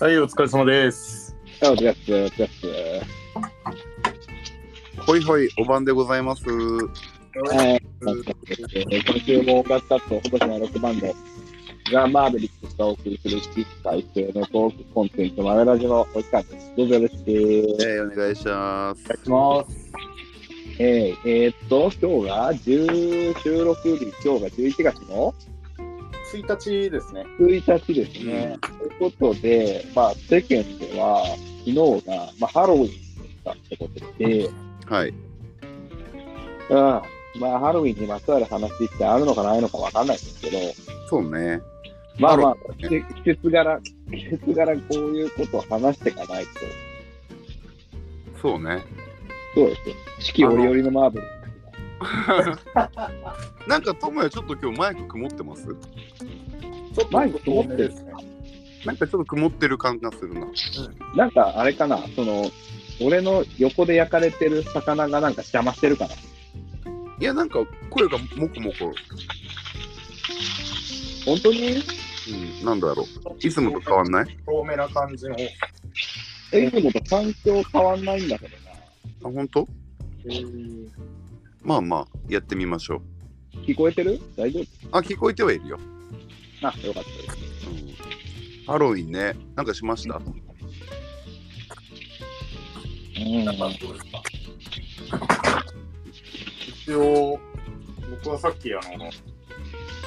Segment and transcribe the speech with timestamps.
[0.00, 1.34] はい、お疲れ様です。
[1.60, 2.50] あ、お疲れっす、お疲れっ
[5.04, 6.44] ほいほい、お晩でございます。
[6.44, 6.48] す。
[6.48, 7.82] はい。
[8.00, 8.14] 今
[9.26, 11.14] 週も音楽活動、今年の6バンド、
[11.90, 13.28] ザ・マーベリックスがお送りす。
[13.28, 16.72] る実体制のトークコンテンツ、マメラジのお時間です。
[16.76, 17.30] どうぞよろしく。
[17.30, 19.02] えー、お願いします。
[19.04, 19.92] お願いします。
[20.78, 25.34] えー、えーっと、今日が10収録日、今日が11月の
[26.32, 27.24] 1日ですね。
[27.40, 28.58] 1日ですね。
[28.60, 31.24] ということで、まあ、世間では、
[31.64, 34.50] 昨日が、まあ、ハロウィンだったってことで、
[34.86, 35.14] はい。
[36.70, 40.58] うん、まあ、ハロウィンにまつわる話ってあるのかないのかわかんないんですけど、
[41.08, 41.60] そうね。
[42.18, 46.50] まあまあ、ハロウィン季季節柄、季節柄こういうことを話していかないと、
[48.40, 48.84] そうね。
[49.54, 49.94] そうですよ。
[50.20, 51.37] 四季折々のマーブル。
[53.66, 55.64] なんか、ともやちょっと今日マイク曇ってます？
[55.64, 55.76] ちょっ
[56.94, 58.12] とマイク通ってるね。
[58.86, 60.46] なんかちょっと曇ってる感がするな。
[61.16, 62.50] なんかあれかな、その、
[63.00, 66.14] 俺の横で焼かれてる魚がなんか邪魔してるかな？
[66.14, 67.58] いや、なんか
[67.90, 68.92] 声がもこもこ。
[71.26, 71.82] 本当に？
[72.30, 73.06] うん、なんだろう。
[73.46, 74.38] いつもと変わんない？
[74.46, 75.36] 透明な感じの。
[76.52, 78.56] え、いつもと環境変わんないんだけど
[79.24, 79.66] あ、本当？
[80.26, 80.88] えー
[81.68, 83.02] まあまあ、やってみましょ
[83.54, 83.58] う。
[83.58, 83.62] な。
[83.62, 84.18] 聞こえてる？
[84.38, 85.78] 大丈あ、聞こえてはいるよ。
[86.62, 87.36] 夫あ、よかったです。
[87.68, 87.72] う
[88.62, 89.36] ん、ハロウィンね。
[89.54, 90.16] なんかしました？
[90.16, 90.24] うん
[93.44, 94.22] なんかどうですか？
[96.86, 97.38] 一応、
[98.22, 98.82] 僕はさっきあの、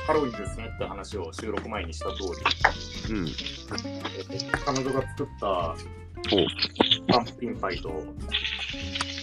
[0.08, 2.14] ハロウィンですねって話を収録前にした通
[3.10, 3.28] り、うん。
[3.28, 5.76] えー彼女が作った
[7.08, 8.04] パンプキンパイと、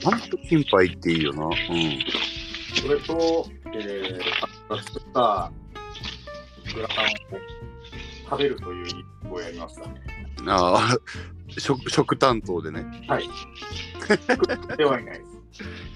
[0.02, 1.46] パンプキンパイっていいよな。
[1.46, 1.52] うん。
[2.74, 5.52] それと、えー、作った
[6.74, 7.08] グラタンを
[8.30, 8.96] 食べるという一
[9.28, 9.82] 歩をやりました。
[9.84, 9.88] あ
[10.46, 10.98] あ、
[11.58, 12.84] 食食担当でね。
[13.08, 13.28] はい。
[14.76, 15.28] ではいないです。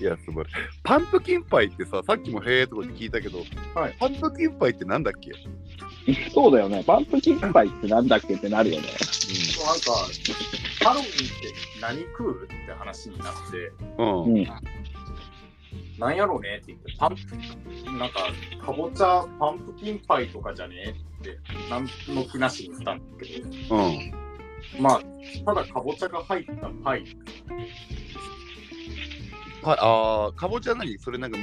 [0.01, 0.55] いや、素晴らしい。
[0.83, 5.33] パンプキンパイってさ、さっきもへえとかって聞いたけど、はいパンプキンパイってなんだっけ？
[6.35, 6.83] そうだよね。
[6.85, 8.89] パンプキンパイってなんだっけってなるよね。
[8.89, 8.97] なん
[9.81, 10.09] か、
[10.83, 14.25] ハロウィンって何食うって話になって、うん。
[14.25, 14.47] うん。
[15.99, 17.37] なんやろうねって言って、パンプ、
[17.93, 18.33] なんか、
[18.65, 21.39] かぼちゃ、パンプキンパイとかじゃねって、
[21.71, 24.13] なんの気なしに言ったんだけど、うん。
[24.81, 25.03] まあ、
[25.45, 27.05] ただかぼちゃが入ったパイ、
[29.63, 31.39] はい、ああ、かぼちゃ何それなんか、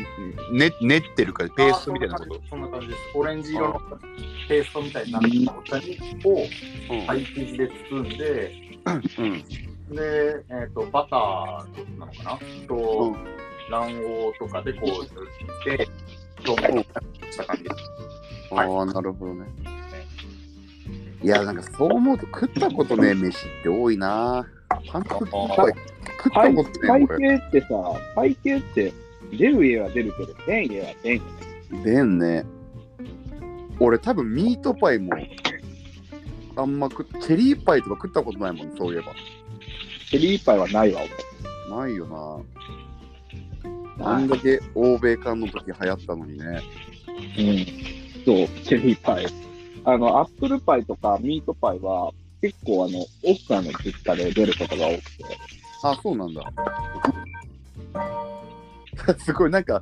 [0.52, 2.42] ね、練ってるから、ペーストみたいなこと？
[2.50, 3.00] そんな感じです。
[3.16, 3.80] オレンジ色の
[4.50, 6.44] ペーストみたいになかぼちゃにを
[6.92, 7.06] うん。
[7.06, 9.96] パイ生地で包んで、うん。
[9.96, 12.40] で、えっ、と、バターなのかな？
[12.68, 13.16] と、
[13.70, 13.90] 卵
[14.34, 15.88] 黄とかでこう、塗って、
[16.48, 17.76] 表面をした感じです。
[18.52, 19.46] ああ、なるほどね。
[21.22, 24.48] いや、なんかそう思うと食ったことねえ飯って多いな。
[24.92, 25.76] パン食ったことね
[26.34, 27.08] パイ。
[27.08, 27.68] 系ってさ、
[28.16, 28.94] パイ系って
[29.32, 31.24] 出る家は出るけど、出ん家は出んよ
[31.72, 31.84] ね。
[31.84, 32.46] でんね。
[33.80, 35.12] 俺多分ミートパイも
[36.60, 39.14] あんま食っチェリーパイとか食ったことないもん、そういえば。
[40.10, 41.02] チェリーパイはないわ、
[41.70, 42.06] ないよ
[43.98, 44.06] な。
[44.06, 46.62] あんだけ欧米館の時流行ったのにね。
[47.38, 47.44] 俺。
[47.44, 47.58] うん。
[48.26, 49.28] そう、チェリーパイ。
[49.86, 52.12] あの、アップルパイとかミートパイは、
[52.42, 55.26] 結構あの、奥さんの実家で出ることが多くて。
[55.84, 56.44] あ、そうなんだ。
[59.20, 59.82] すごい、なんか、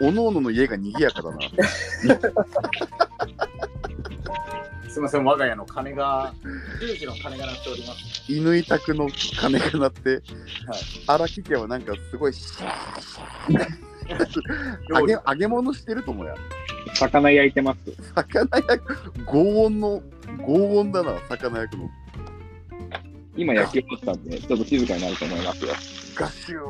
[0.00, 1.38] おのおのの家が賑やかだな。
[4.88, 6.32] すみません、我が家の鐘が、
[6.80, 8.24] 10時の鐘が鳴っております。
[8.32, 9.08] 犬宅の
[9.40, 10.22] 鐘が鳴って、
[11.06, 16.34] 荒木家はなんかすごいシャーシャー揚げ揚げ物してると思うや。
[16.94, 17.78] 魚焼いてます。
[18.14, 20.02] 魚焼く、轟音の、
[20.38, 21.90] 轟音だな、魚焼くの。
[23.36, 25.74] 今焼き終わったんで、ちょっと静かになると思いますよ。
[26.16, 26.68] ガシュー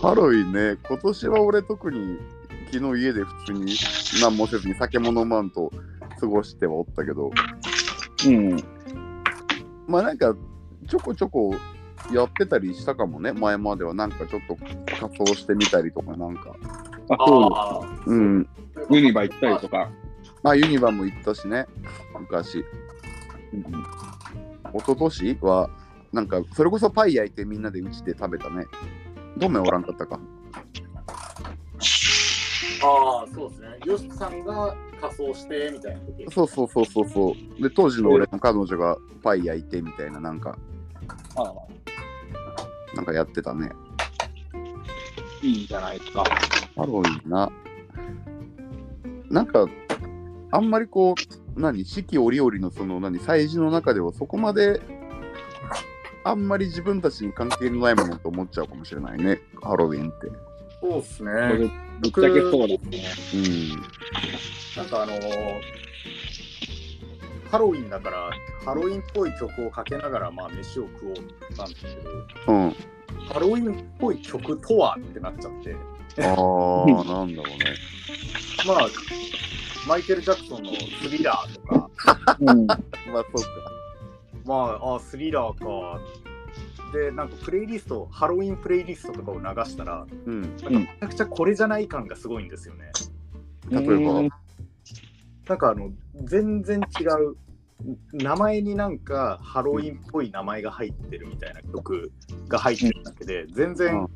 [0.00, 2.18] ハロウィンね、今年は俺特に
[2.72, 3.74] 昨日家で普通に
[4.20, 5.72] 何もせずに酒も飲まんと
[6.20, 7.30] 過ごしてはおったけど、
[8.26, 8.56] うん。
[9.86, 10.34] まあなんか
[10.86, 11.54] ちょこちょこ
[12.12, 16.54] やってたりしたかもね、前まではなんかちょっと仮装してみたりとかなんか。
[17.10, 18.42] あ、そううん。
[18.42, 18.48] で
[18.86, 18.94] す。
[18.94, 19.90] ユニバ行ったりとか。
[20.42, 21.66] まあユニバも行ったしね、
[22.18, 22.64] 昔。
[23.52, 23.62] うん
[24.74, 25.70] 一昨年は
[26.12, 28.66] なんかそれこそパイ焼いてみんなでうちで食べたね。
[29.38, 30.20] どめおらんかったか。
[32.82, 33.68] ああ、そうですね。
[33.84, 36.26] ヨシさんが仮装してみたいな時。
[36.30, 37.62] そうそうそうそうそう。
[37.62, 40.56] で、当時の俺の彼女がパイ焼いてみたいな、なんか、
[41.36, 41.54] あ
[42.94, 43.70] なんかやってたね。
[45.42, 46.24] いいじゃないですか。
[46.24, 47.50] ハロウィンな。
[49.30, 49.66] なんか、
[50.50, 51.14] あんまりこ
[51.56, 51.84] う、何？
[51.84, 53.18] 四季折々のその何？
[53.18, 54.80] 祭事の中ではそこまで
[56.24, 60.28] あんまり自分たちに関係のないものと思っちゃうかもしれないねハロウィンって
[60.80, 61.70] そうっすね。
[62.00, 63.04] ぶっちゃけそうですね。
[63.34, 63.70] うん
[64.76, 65.18] なんかあのー
[67.50, 68.30] ハロウィンだから、
[68.62, 72.10] ハロウィンっぽい曲をかけながら、まあ、飯を食おうなんですけど、
[72.48, 72.76] うん
[73.26, 75.74] ハロウィンっぽい曲とはってなっちゃって、
[76.22, 77.74] ああなんだろうね
[78.66, 78.88] まあ、
[79.86, 80.72] マイケル・ジャクソンの
[81.02, 81.90] スリラーとか、
[82.38, 82.66] うん。
[82.68, 83.48] まあそうか
[84.44, 86.00] まあ、あスリラーか。
[86.92, 90.42] で、なんかプレイリスト、ハロウィンプレイリストとかを流したら、うん。
[90.42, 92.90] なんかめちゃくちゃこれじゃない感がすごいんですよね。
[93.70, 93.92] 例えば。
[93.92, 94.30] うん
[95.48, 95.90] なんかあの、
[96.24, 97.36] 全然違う。
[98.12, 102.10] 名前になんかハロウィンっぽい名前が入ってるみたいな曲
[102.48, 104.06] が入ってるだけで、全然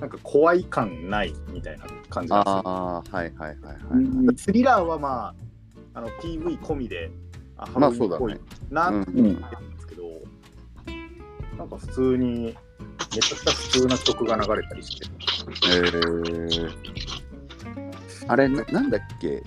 [0.00, 2.42] なんか怖い感ないみたいな感じですよ。
[2.46, 4.36] ああはいはいはいはい、うん。
[4.36, 5.34] スリラーはま
[5.94, 7.10] あ、あの PV 込みで、
[7.56, 8.40] あハロウィンっぽい
[8.70, 9.26] なってうん。
[9.26, 9.56] 思って。
[9.56, 9.77] るん
[11.58, 12.56] なんか普通に、
[13.14, 15.06] めちゃくちゃ普通な曲が流れたりして、
[15.68, 16.70] えー、
[18.28, 19.42] あれななんだっけ？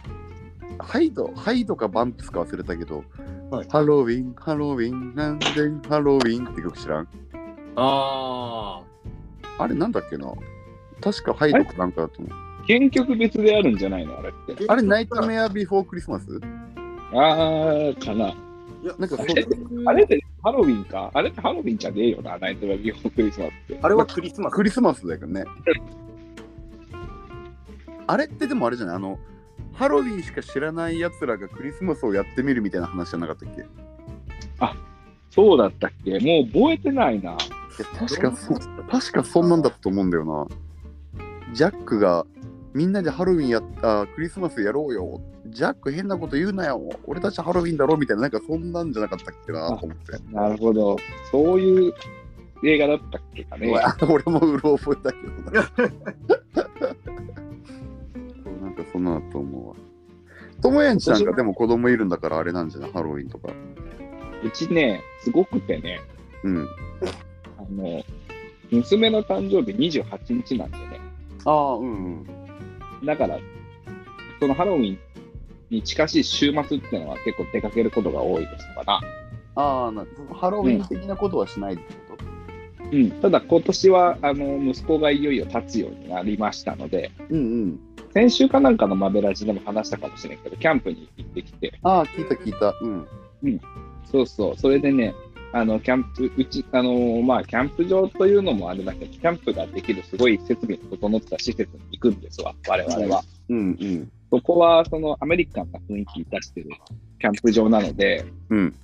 [0.79, 3.03] HYDE HYDE か VAMPS か忘れたけど、
[3.49, 3.67] はい。
[3.69, 5.47] ハロウィンハロウィンなんで
[5.87, 7.07] ハロウィンって曲知らん？
[7.75, 8.81] あ
[9.59, 10.33] あれなんだっけな？
[10.99, 12.31] 確か HYDE かなんかだと思う。
[12.67, 14.17] 原曲別であるんじゃないの？
[14.19, 14.65] あれって。
[14.67, 16.41] あれナイトメアビフォークリスマス
[17.13, 18.29] ああ、かな。
[18.29, 19.45] いや、なんかそうあれ
[19.85, 21.11] あれってハロウィンか？
[21.13, 23.79] あれってハロウィンじゃねえよな、ナイトメアビーフォークリスマスって。
[23.81, 24.53] あれはクリスマス。
[24.53, 25.45] クリスマスだけどね。
[28.07, 28.95] あれってでもあれじゃない？
[28.95, 29.19] あの
[29.73, 33.61] ハロウィンしか知らないやつらがクリスマスをやってみるみたいな話じゃなかったっけ？
[33.61, 33.65] い
[35.29, 36.19] そうだったっけ？
[36.19, 37.31] もう覚えてないな。
[37.31, 37.37] や
[37.97, 38.53] 確かそ
[38.89, 40.47] 確かそんなんだったと思うんだよな。
[41.53, 42.25] ジャックが
[42.73, 45.21] みんなでハロウィンやったクリスマスやろうよ
[45.51, 46.81] ジャック変なこと言うなよ。
[47.05, 50.13] 俺たちハロウィンだろみたいななんかそんなんじゃなかったっけなと思って。
[50.33, 50.95] なるほど。
[51.31, 51.93] そういう
[52.63, 53.73] 映画だったっけかね。
[54.09, 55.63] 俺もうろ覚えだけどな。
[58.43, 59.75] そうなんかそんなだと思うわ。
[60.61, 62.91] ともやんちなんかでも子供いるんだからあれなんじゃない？
[62.91, 63.49] ハロウィンとか。
[64.43, 65.99] うちね、すごくてね、
[66.43, 66.67] うん。
[67.57, 68.03] あの、
[68.71, 70.99] 娘の誕生日28日なんでね。
[71.45, 72.25] ああうん。
[73.05, 73.39] だから、
[74.39, 74.99] そのハロウィン
[75.71, 79.01] に近しい週末っていうのは結構出かけることが多いですから。
[79.55, 82.25] ああなハロウィン的なことはしないってこと、
[82.89, 87.79] うん、ただ今年はあの息子がいよいよ立つようになりましたので、うん、うん。
[88.13, 92.75] 先週かなんかのマベラジでも話したかもしれんけど、キャンプに行ってきて、ああ聞いた聞いた。
[92.81, 93.07] うん。
[94.05, 95.15] そうそう、それでね、
[95.53, 103.23] あのキャンプ、うち、あのまあ、キャンプ場というのもあれだけど、キャンプができるすごい設備の整った施設に行くんですわ、我々は。
[103.49, 106.69] うんうんそこはそのアメリカンな雰囲気出してる
[107.19, 108.75] キャンプ場なので、うん。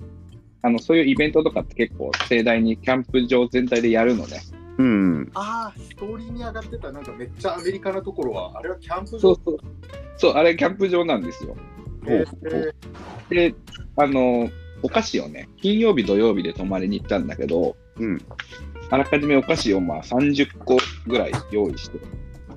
[0.62, 4.42] あのそういうイベントとかって結構盛大にキャンプ場全体でやるのね。
[4.78, 9.20] うんああ、ストーリーに上がってた、なんかめっちゃアメリカなところは、あれはキャンプ場。
[9.20, 9.58] そうそう。
[10.18, 11.56] そう、あれキャンプ場なんですよ。
[12.08, 12.74] えー
[13.30, 13.56] で、
[13.98, 14.50] あの、
[14.84, 18.22] お菓子をね、金曜日、土曜日で泊まりに行ったんだけど、うん。
[18.90, 20.78] あらかじめお菓子をまあ30個
[21.08, 22.00] ぐらい用意して、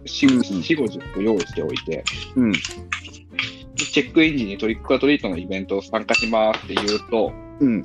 [0.04, 2.04] 4、4 50個用意しておいて、
[2.36, 2.52] うん。
[2.52, 7.82] チェックイン時にトリックアトリートのイベントを参加しますって言うと、うん。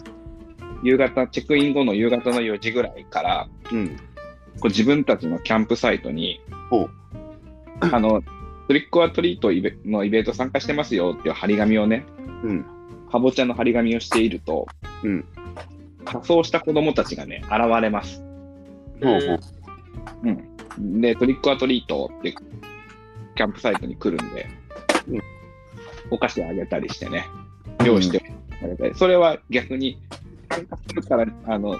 [0.83, 3.97] 夕方、チェックイン後の夕方の4時ぐらいから、うん。
[4.59, 6.89] こう自分たちのキャンプサイトにほう、
[7.79, 8.21] あの、
[8.67, 12.05] トリックアトリートイベのイベント参加してますよっていう張り紙をね、
[12.43, 12.65] うん。
[13.11, 14.67] かぼちゃの張り紙をしていると、
[15.03, 15.25] うん。
[16.03, 18.21] 仮装した子供たちがね、現れます。
[19.01, 19.39] ほうほう。
[20.23, 20.47] うん。
[20.77, 22.33] で、トリックアトリートって
[23.35, 24.47] キャンプサイトに来るんで、
[25.09, 25.21] うん。
[26.11, 27.25] お菓子あげたりしてね、
[27.85, 28.23] 用意して
[28.63, 29.99] あげたり、それは逆に
[30.49, 31.79] 参加するから、あの、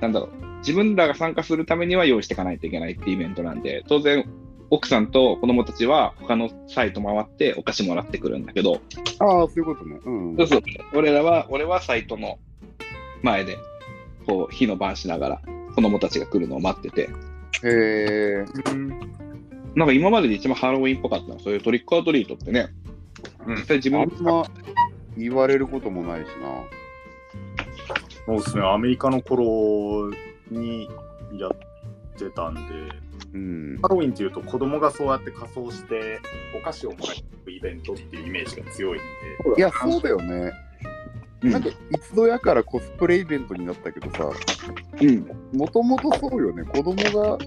[0.00, 4.28] なんだろう、自分らが参加するためには用意していかないといけないってイベントなんで、当然、
[4.70, 8.80] 奥さんと子供たちは他のサイト回ってお菓子もらってくるんだけど、
[9.20, 9.98] ああそういうことね。
[10.04, 10.36] うん。
[10.36, 10.62] そうそう、
[10.94, 12.38] 俺らは、俺はサイトの
[13.22, 13.56] 前で、
[14.26, 15.40] こう、火の番しながら
[15.74, 17.08] 子供たちが来るのを待ってて、
[17.64, 18.44] へえ
[19.74, 21.34] なんか今までで一番ハロウィンっぽかったの？
[21.34, 22.68] は、そういうトリックアトリートってね、
[23.46, 23.56] うん。
[23.56, 24.46] 実際自分あんま
[25.16, 26.32] 言われることもないしな。
[28.26, 30.10] そうですね、アメリカの頃
[30.50, 30.88] に
[31.38, 31.50] やっ
[32.18, 32.60] てたんで、
[33.34, 33.78] うん。
[33.82, 36.20] ハロウィンっていうと子供がそうやって仮装して
[36.58, 37.12] お菓子をもら
[37.46, 39.04] うイベントっていうイメージが強いんで、
[39.58, 40.52] いやそうだよね。
[41.42, 41.50] うん。
[41.50, 44.30] なんか一度やからコスプレイベントになったけどさ
[45.00, 46.64] うん、もともとそうよね。
[46.64, 47.38] 子供が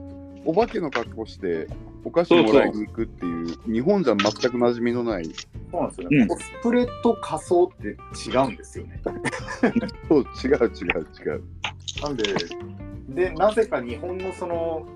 [0.46, 1.68] お化けの格好して
[2.06, 5.25] お菓子もらいに行くっていう日本じゃ全く馴染みのない。
[5.72, 6.27] そうなんですよね、うん。
[6.27, 7.88] コスプレと仮装って
[8.29, 9.01] 違うんですよね。
[10.08, 11.44] そう、違う違う違う。
[12.01, 12.24] なんで、
[13.10, 14.88] で、なぜか日本のその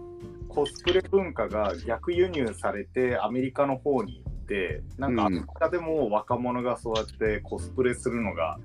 [0.48, 5.34] コスプレ文化が逆輸入されてアメリカの方に行って、なんかアうん。
[5.34, 8.60] メリカでも若者がそうやってコスプレするのが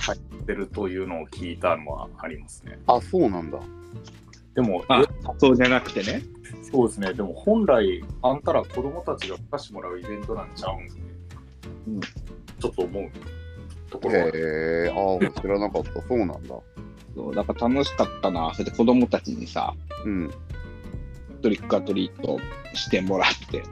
[0.00, 2.78] 入ってるというのを聞いたのはありますね。
[2.86, 3.58] あ、そうなんだ。
[4.54, 5.04] でも、あえ、
[5.38, 6.22] そうじゃなくてね。
[6.72, 10.86] そうですね、でも本来、あんたら子供たちがお菓子もらうイベントなんちゃうん？
[10.86, 10.92] で、
[11.86, 13.10] うんちょっと思う
[13.90, 15.92] ところへえ、ああ、知らなかった。
[16.02, 16.54] そうなんだ。
[17.14, 18.52] そうだから楽しかったな。
[18.54, 20.30] それで子供たちにさ、うん。
[21.42, 22.38] トリックアトリート
[22.74, 23.62] してもらって。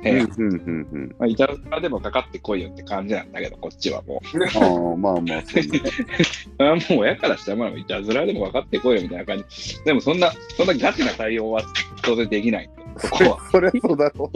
[0.00, 1.16] うん、えうん、うん、うん。
[1.18, 4.38] まあ、いたずらでもかかってこいよって感じなんだけど、こっちはもう。
[4.58, 5.42] ああ、まあまあ。
[6.72, 9.84] あもう親からしたらまあいたずらでもかかってこいよみたいな感じ。
[9.84, 11.62] でもそんな、そんなガチな対応は
[12.02, 13.38] 当然できない んで、そこは。
[13.50, 14.30] そりゃそうだろ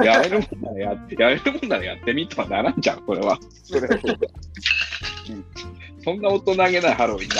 [0.00, 0.04] う。
[0.04, 3.38] やれるもんならややれるもんならやってみとはならんじゃん、これは。
[3.62, 4.16] そりゃそうだ。
[6.04, 7.38] そんな大人げないハロウィンない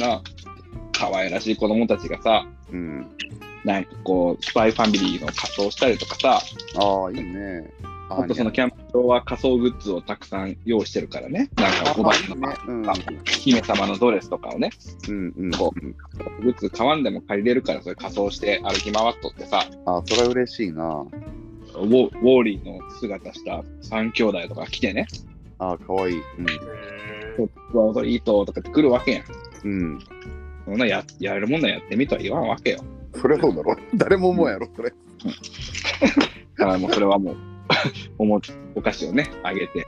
[0.00, 0.10] やん。
[0.10, 0.22] なあ、
[0.92, 3.06] 可愛らしい子供たちがさ、うん。
[3.66, 6.40] なんかこう、スパイファミリーの仮装したりとかさ、
[6.76, 7.68] ああ、いいね。
[8.08, 11.50] ああとそのキャンプ場は仮装グッズをたくさん用意してるからね。
[11.56, 12.56] なんかおばあちゃんのね。
[12.68, 12.84] うん。
[13.24, 14.70] 姫様のドレスとかをね、
[15.08, 15.50] うん、うん。
[15.50, 15.74] こ
[16.40, 20.84] グッズ買わんでも借りれるから、それ仮装して歩き回っとってさ、あ、それは嬉しいな。
[20.84, 25.08] ウォウォーリーの姿した三兄弟とか来てね、
[25.58, 26.16] ああ、かわいい。
[26.18, 26.20] へ
[27.36, 29.24] トップは踊りととかって来るわけやん。
[29.64, 29.70] うん。
[29.70, 29.98] うん。
[30.66, 32.84] そんなややるもんならやってみとは言わんわけよ。
[33.20, 33.76] そりゃそうだろ。
[33.94, 34.90] 誰も思うやろ、それ。
[34.90, 34.96] だ
[36.56, 37.36] からもうそれはもう
[38.18, 38.40] おも
[38.74, 39.86] お菓子をね、あげて。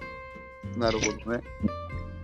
[0.76, 1.42] なるほどね。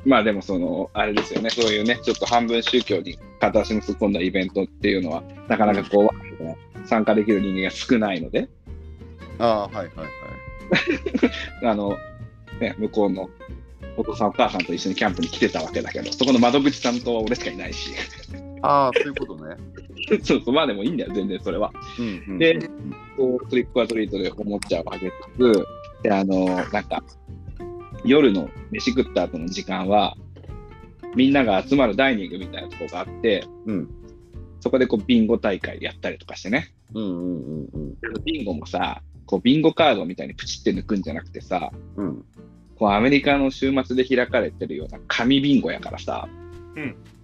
[0.05, 8.49] まあでもその、あれですよね、そういうね、ちょっと半分宗教に片足の突っ込んだイベントっていうのは、なかなかこう、参加できる人間が少ないので、
[9.39, 10.09] ああ、はいはいはい。
[11.65, 11.97] あの、
[12.61, 13.31] ね、向こうの
[13.97, 17.93] お父さんお母さんと一緒にキャンプに来てたわけだけど、そこの窓口さんとは俺しかいないし、
[18.63, 19.34] ああ、そういうことね。
[20.23, 21.73] そうそう、まあでもいいんだよ、全然それは。
[21.99, 22.39] うんうん。
[22.39, 22.59] で
[23.17, 25.67] こうトリックアトリートでおもちゃをあげつつ、
[26.05, 27.03] で、あの、なんか、
[28.05, 30.17] 夜の飯食った後の時間は、
[31.17, 33.89] みんなが集まるダイニングみたいなとこがあって、うん。
[34.61, 36.75] そこでこうビンゴ大会やったりとかしてね。
[36.93, 38.25] うんうんうんうん。
[38.25, 42.25] ビンゴもさ、こうビンゴカードみたいにプチって抜くんじゃなくてさ、うん。
[42.77, 46.29] こうアメリカの週末で開かれてるような紙ビンゴやからさ、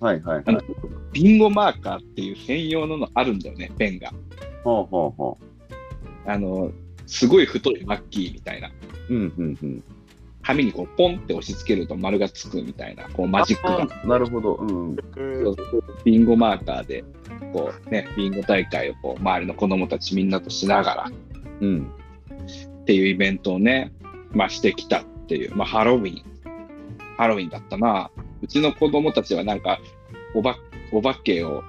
[0.00, 0.60] はいはいはいあの。
[1.12, 4.12] ビンゴマーカーっていう専用ののあるんだよね、ペンが。
[4.64, 5.38] ほうほうほ
[6.26, 6.70] あの、
[7.06, 8.70] すごい太いマッキーみたいな。
[9.08, 9.14] う。
[9.14, 9.84] うんうんうん。
[10.42, 14.04] 紙にこうポンって押し付けると丸がつくみたいな、こうマジックが。
[14.04, 14.54] なるほど。
[14.54, 14.96] うん。
[14.96, 17.04] そうそうビンゴマーカーで、
[17.52, 21.12] こうね、ビンゴ大会をこう周りの子供たちみんなとしながら
[21.60, 21.90] うん。
[22.82, 23.92] っていうイベントをね、
[24.32, 26.22] まあしてきたっていう、まあハロウィン。
[27.16, 28.10] ハロウィンだったな。
[28.42, 29.78] うちの子供たちはなんか、
[30.34, 30.56] おば、
[30.92, 31.62] お化けを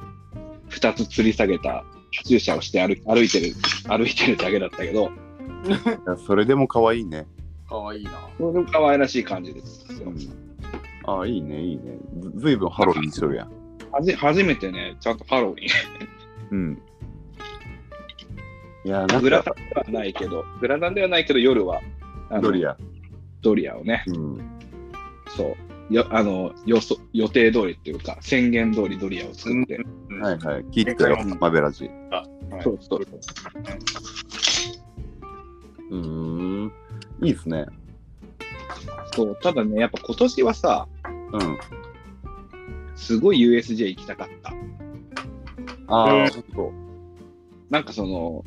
[0.69, 1.83] 2つ吊り下げた
[2.25, 3.53] 注射をして歩歩いてる、
[3.87, 5.11] 歩いてるだけだったけど、
[5.67, 5.69] い
[6.07, 7.27] やそれでも可愛いね。
[7.67, 8.11] かわいいな。
[8.37, 10.09] これも可愛らしい感じですよ。
[10.09, 10.17] うん。
[11.05, 11.97] ああ、いいね、いいね。
[12.19, 13.51] ずずいぶんハロウィンしとるやん。
[13.91, 15.67] はじ初めてね、ちゃんとハロウィン。
[16.51, 16.81] うん。
[18.83, 21.79] いや、なんかグラタン、ではないけど、グラタンではないけど、夜は、
[22.29, 22.77] あのドリア。
[23.41, 24.59] ドリアをね、うん。
[25.27, 25.55] そう、
[25.91, 29.77] よあの予想予定通りっていうか、宣言通りドリアを作って、
[30.21, 30.63] はいはい。
[30.71, 31.89] 聞いてたよ、マベラジ。
[32.63, 33.01] そうそう。
[35.89, 36.71] うーん。
[37.21, 37.65] いいっすね。
[39.13, 40.87] そうただね、やっぱ今年はさ、
[41.33, 41.57] うん。
[42.95, 44.53] すごい USJ 行きたかった。
[45.87, 46.71] ああ、うんほんと。
[47.69, 48.45] なんかその、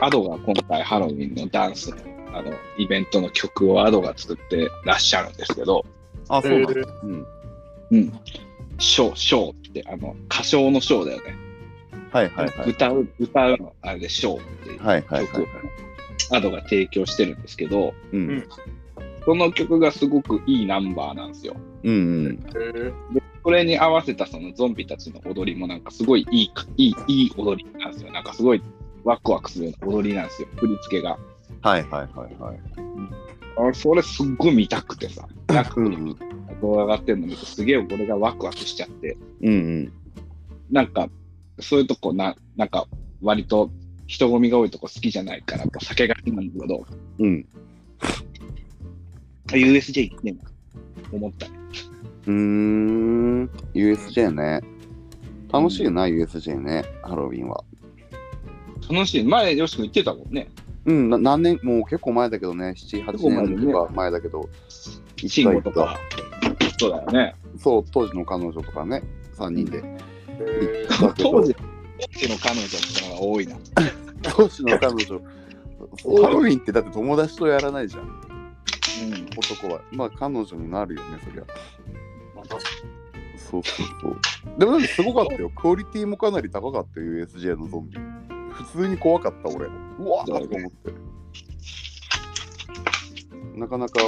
[0.00, 1.96] アドが今回ハロウィンのダンスの
[2.32, 5.86] あのイベントの曲をアドが作ってらっしゃるんですけど、
[6.28, 6.80] あそうなんだ。
[6.80, 7.26] えうん。
[7.90, 8.20] うん。
[8.78, 11.36] ショー、ショーって、あの、歌唱のショーだよね。
[12.10, 12.70] はいはいはい。
[12.70, 15.52] 歌う、歌うの、あれでショーっていうはいはい曲をはい。
[16.32, 18.44] アドが提供してるんですけど、うん。
[19.24, 21.56] その曲がすごくいいナンバーなんですよ。
[21.82, 22.40] うんうん。
[22.42, 28.12] で、それに合わせたそのゾンビたちの踊りもなんかすごいいいか、いい、いい踊りなんですよ。
[28.12, 28.62] なんかすごい
[29.04, 30.48] ワクワクするような踊りなんですよ。
[30.56, 31.18] 振り付けが。
[31.60, 32.58] はいはいはいはい。
[33.56, 35.28] あそれすっごい見たくてさ。
[36.60, 39.16] 動画上がってるの見てすげえ俺がワクワクしちゃって。
[39.42, 39.92] うんうん。
[40.70, 41.08] なんか、
[41.60, 42.86] そういうとこな、なんか
[43.22, 43.70] 割と
[44.06, 46.86] 人混みが多いとこ好きじゃないから、こう避けがちなんだけど、
[47.18, 47.46] うん。
[49.52, 50.42] あ USJ 行ってんな
[51.12, 51.58] 思ったね。
[52.26, 53.50] うーん。
[53.74, 54.60] USJ ね。
[55.52, 56.84] 楽しいな、USJ ね。
[57.02, 57.62] ハロウィンは。
[58.90, 59.24] 楽しい。
[59.24, 60.48] 前、よし君言ってたもんね。
[60.86, 64.48] うん、な何年、もう結構前だけどね、7、8結構前だね年とか前だけど、
[65.16, 65.98] 慎吾とか。
[66.78, 67.36] そうだよね。
[67.58, 69.02] そう、当時の彼女とかね、
[69.36, 69.82] 3人で。
[70.98, 73.56] 当時、当時の彼女ってのが多いな。
[74.22, 75.20] 当時の彼女、
[76.22, 78.10] ハロウィンってだって友達とやらないじゃん、うん。
[79.36, 79.80] 男は。
[79.92, 81.44] まあ彼女になるよね、そりゃ。
[82.34, 82.68] まあ確か
[83.36, 84.18] そうそうそう。
[84.58, 85.50] でもなんかすごかったよ。
[85.50, 87.98] クオリティもかなり高かったよ、USJ のゾンビ。
[88.54, 89.66] 普通に怖かった、俺。
[89.66, 90.94] うわーと思って。
[93.54, 94.00] なかなか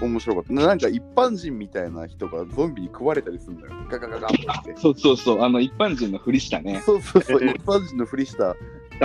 [0.00, 0.52] 面白かった。
[0.52, 3.74] なんか一般人みたいな人がゾンビに食われたりするんだよ。
[3.90, 4.32] ガガガガっ
[4.64, 4.74] て。
[4.76, 8.54] そうそうそう、あの一般人のふりしたね、そうそうそう、ええ一般人のふりした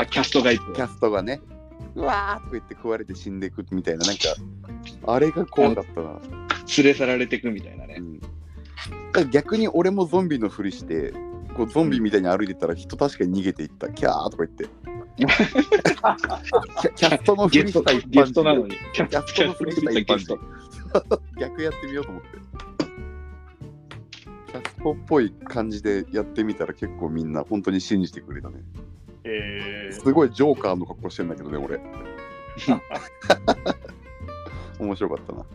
[0.06, 0.64] キャストがいて。
[0.76, 1.42] キャストがね、
[1.96, 4.24] うわーとか言って食われて死んでいくみたいな、なんか、
[5.06, 6.20] あれが怖かったな。
[6.78, 8.02] 連れ去られてくみたいなね
[9.16, 9.22] う。
[9.26, 11.14] ん、逆に俺もゾンビのふりして、
[11.56, 14.68] こうゾンビみたいに歩いてたら人確かに逃げていった、キャーとか言って。
[15.16, 18.76] キャキャストのふりゲストした一般人ゲストなのに。
[18.94, 20.44] キャキャストのふりした一般ゲスト人。
[21.40, 22.30] 逆やってみようと思って。
[24.52, 28.56] キャストっぽい感じでやってみたら結構みんな本当に信じてくれたね。
[29.26, 31.80] えすごいジョーカーの格好してんだけどね、俺。
[34.80, 35.46] 面白かったな。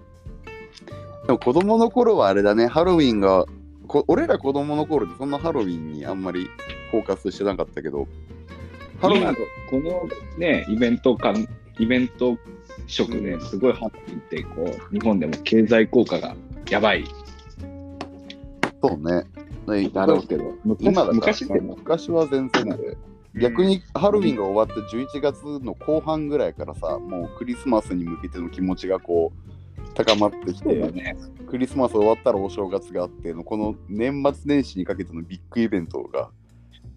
[1.27, 3.45] でも子供の頃はあれだね、ハロウィンが、
[3.89, 6.49] こ俺ら子供の頃でそんなハロウィンにあんまり
[6.91, 8.07] フォーカスしてなかったけど、
[9.01, 12.37] ハロウィンこのね、イベント感、イベント
[12.87, 16.37] 色ね、すごいハロウィンって、こう、日本でも経済効果が
[16.69, 17.05] やばい。
[18.83, 19.25] そうね。
[19.67, 21.77] ねだろうけど、今だ昔っても。
[21.77, 22.97] 昔は全然で、
[23.41, 29.58] 逆にハロウィンが終わって11月の後半ぐらいからさ、もうクリスマスに向けての気持ちがこう
[29.99, 31.17] 高まってきて、ね。
[31.51, 36.31] クリスマス終わったらお正月があっての、この年末年始にかけてのビッグイベントが、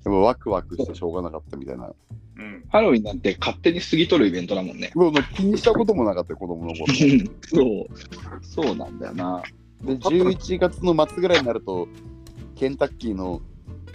[0.05, 1.91] ワクワクしてしょうがなかったみたいな。
[2.37, 2.63] うん。
[2.69, 4.91] ハロウィンなんて勝手に過ぎとるイベントだもんね。
[4.93, 6.85] もう気にしたこともなかったよ、子供の頃。
[7.43, 8.65] そう。
[8.67, 9.41] そうなんだよな。
[9.83, 11.87] で、11月の末ぐらいになると、
[12.55, 13.41] ケンタッキーの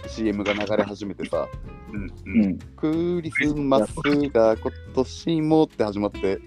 [0.07, 1.47] CM が流れ始めてさ、
[1.93, 2.05] うん。
[2.07, 2.41] ううん。
[2.51, 2.59] ん。
[2.75, 3.93] クリスマス
[4.33, 6.39] が今年もって始まって、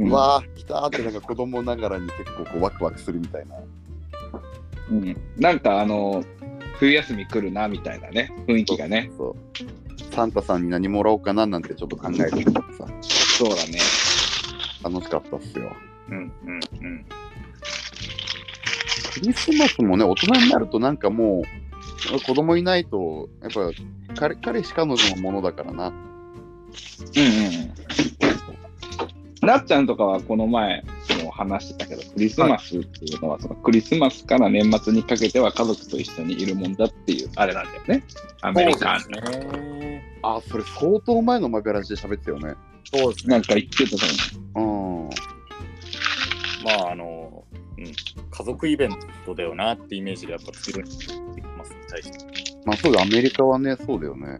[0.00, 3.56] うわあ、来たーってなんか子供ながらに結構こうワクワクするみたいな。
[4.90, 5.16] うん。
[5.36, 6.24] なんかあの、
[6.78, 9.10] 冬休み来るなみたいなね、雰囲気がね。
[9.16, 10.14] そう。
[10.14, 12.62] サンタさんに何もらおうかななんてちょっと考えてたさ、
[13.38, 13.78] そうだね。
[14.82, 15.70] 楽しかったっすよ。
[16.08, 16.32] うん。
[16.46, 16.54] うん。
[16.54, 17.04] うん。
[19.12, 23.70] クリスマスもね、大人になるとなんかもう、子供いないと、やっぱ
[24.16, 25.88] 彼彼氏彼女のものだからな。
[25.88, 26.04] うんうん
[27.54, 27.74] うん。
[29.42, 30.84] なっちゃんとかはこの前
[31.24, 38.04] も話してたけど、クリスマスっていうのは、そのクリスマスから年末にかけては家族と一緒にいるもんだっていう、あれなんだよね。
[38.42, 39.00] アメリカン。
[39.00, 40.02] そうですね。
[40.22, 42.54] あ、それ相当前のマベラジで喋ってたよね。
[42.92, 43.36] そうですね。
[43.36, 44.06] なんか言ってたと
[44.56, 45.10] うん。
[46.64, 47.44] まあ、あの、
[47.78, 47.84] うん。
[47.84, 48.90] 家族イベン
[49.24, 52.18] トだよなってイメージがやっぱ強いますに対して。
[52.66, 54.38] まあそうだ、アメリカはね、そうだよね。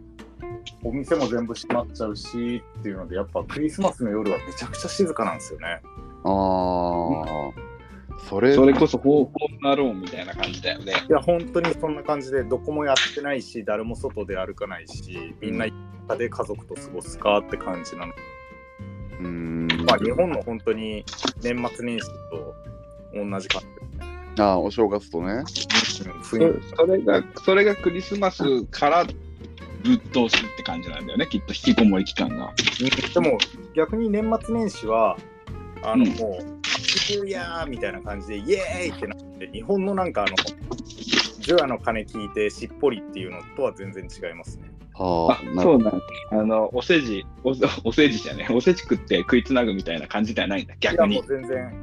[0.83, 5.81] お店も全部閉まっちゃうしっていうので、やっぱクリスマスの夜はめちゃくちゃ静かなんですよね。
[6.23, 10.93] ああ、それ、それこそ方向なローンみたいな感じだよね。
[11.09, 15.73] いや、本当にそんな感じで、どこもやってないし、誰も外で歩かないし、みんな家
[16.17, 18.13] で家族と過ごすかって感じなの。
[19.19, 19.67] うーん。
[19.85, 21.03] まあ、日本の本当に
[21.41, 22.55] 年末年始と
[23.13, 23.61] 同じ感
[24.39, 25.43] ああ、お正月とね。
[26.23, 26.37] そ
[26.87, 29.05] れが、それがクリスマスから
[29.83, 32.53] ぶっ通しって感じなんだよね、きっと引きこもり期間が。
[33.13, 33.37] でも
[33.75, 35.17] 逆に年末年始は
[35.83, 40.35] あの、うんもう「ハッピーニューイヤー!」みたいな感じでイエーイってなって日本のなんかあの
[41.39, 44.71] 除夜の鐘聞いてしっぽりっていうのとは全然違いますね。
[44.93, 46.01] はあそうなんだ。
[46.31, 51.29] あの、おせじ、おおせじじゃね、おせち食って食いつなぐみたいな感じではないんだ、い逆にやもう。
[51.29, 51.73] 全然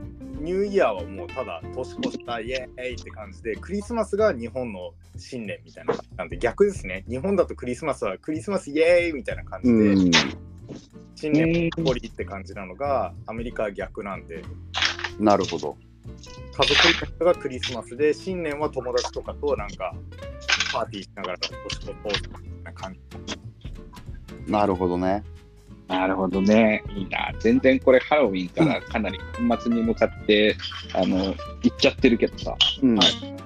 [0.40, 10.10] ニューイヤーはもうただ年越したイエーイって感じでクリスマスが日本の新年みたいななんで逆ですね日本だとクリスマスはクリスマスイエーイみたいな感じで、うん。
[11.14, 14.42] 新年ぽっこりって感じなのがアメリカは逆なんで
[15.18, 15.76] なるほど。
[16.06, 19.94] 家族イベントがクリスマスで新年は友達とかとなんか
[20.72, 25.22] パーティーしながら年越そうみたいな感じなるほどね。
[25.88, 26.84] なるほどね。
[26.94, 27.32] いいな。
[27.40, 30.56] 全然これハロウィンからかなり年末に向かって、
[30.94, 32.54] あの、行っちゃってるけどさ。
[32.82, 32.98] うん。
[32.98, 33.38] はい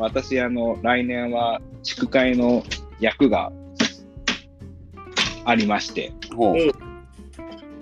[0.00, 2.64] 私、あの、来年は地区会の
[3.00, 3.52] 役が
[5.44, 6.56] ありまして、ほう。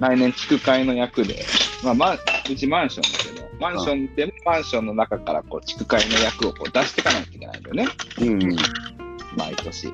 [0.01, 1.45] 来年地区会の役で、
[1.85, 2.19] まあ、まあ、
[2.51, 7.87] うちマンションだけど、マンションでもマンションの中からこう地区会の役をこう出していかないといけないんだよね、
[8.21, 8.39] うん。
[9.37, 9.93] 毎年。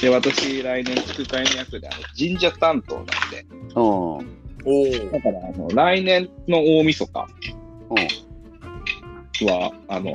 [0.00, 3.82] で、私、来年、副会の役で、あの神社担当なんで、うん。
[3.82, 4.20] お
[4.64, 4.92] お。
[5.12, 7.12] だから、あの来年の大晦日
[9.44, 10.14] は、あの、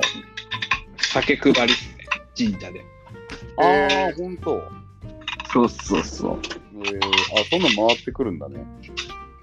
[0.96, 2.84] 酒配りっすね、神社で。
[3.58, 4.62] ああ、ほんと。
[5.52, 6.40] そうそうそう。
[6.76, 6.98] えー、
[7.40, 8.64] あ、そんなん回ってくるんだね。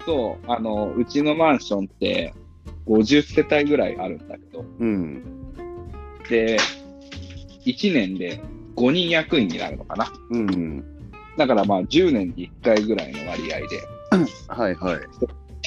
[0.04, 2.34] そう、あの、うちのマンションって
[2.86, 5.22] 50世帯ぐらいあるんだけど、うん。
[6.28, 6.58] で、
[7.64, 8.40] 1年で
[8.76, 10.12] 5人役員になるのかな。
[10.30, 10.84] うん。
[11.36, 13.66] だからまあ10年に1回ぐらいの割合で、
[14.48, 14.98] はいはい。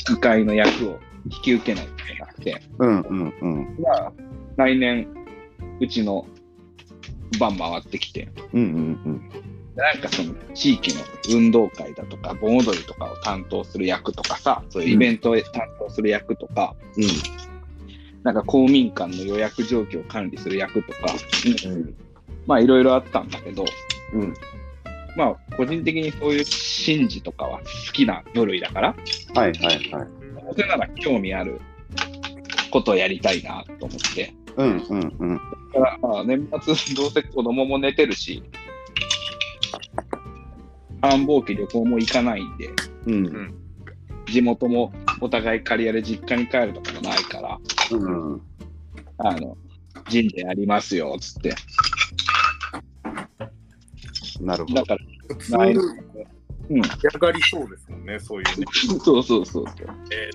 [0.08, 3.78] 議会の役を引き受けないといけなくて、うんうんうん。
[3.82, 4.14] まあ、
[4.58, 5.08] 来年、
[5.80, 6.26] うちの
[7.40, 9.30] 番回ってきて、うんうん
[9.76, 11.02] なんかその地域の
[11.34, 17.04] 運動会だとか、盆踊りとかを担当する役とかさ、そういうイベントを担当する役とか、うん。
[18.24, 21.00] なんか公民館の予約状況を管理する役とか、
[21.66, 21.96] うん。
[22.46, 23.66] まあいろいろあったんだけど、
[24.14, 24.34] うん。
[25.16, 26.46] まあ個人的にそういう
[26.86, 28.96] 神事とかは好きな部類だから、
[29.34, 30.08] はいはいはい。
[30.54, 31.60] それなら興味ある
[32.72, 35.36] ことをやりたいなと思って、うんうんうん。
[35.74, 38.44] だからまあ年末どうせ子供も寝てるし、
[41.02, 42.70] 繁忙期旅行も行かないんで、
[43.08, 43.56] うん。
[44.28, 47.60] 地元もお互い借り家で実家に帰るとかもないから、
[47.92, 48.42] うん。
[49.20, 49.56] あの、
[50.12, 51.56] 神社やりますよ、つって。
[54.42, 54.86] なるほどだ。
[54.86, 55.76] から、普通ない
[56.70, 56.78] うん。
[56.78, 56.84] や
[57.20, 58.66] がりそうですもんね、そういうね。
[59.04, 59.66] そうそうそうそう。
[60.12, 60.30] え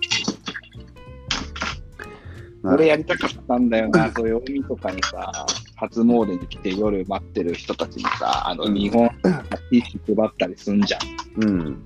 [2.62, 10.98] なる俺やりたかったんだよな、 そういう大晦日にさ、初詣に来て夜待ってる人たちにさ、あの、うん日本、ティッシュ配ったりすんじゃ
[11.38, 11.42] ん。
[11.42, 11.82] うん。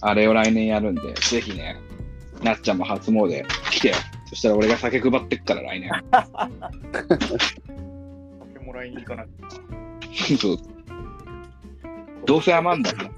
[0.00, 1.76] あれを来年やるんで、ぜひね、
[2.42, 3.94] なっちゃんも初詣来てよ。
[4.26, 5.90] そしたら俺が酒配ってっから来年。
[8.68, 10.38] もらいに行かなきゃ。
[10.38, 10.56] そう
[12.26, 13.10] どうせ余んだから。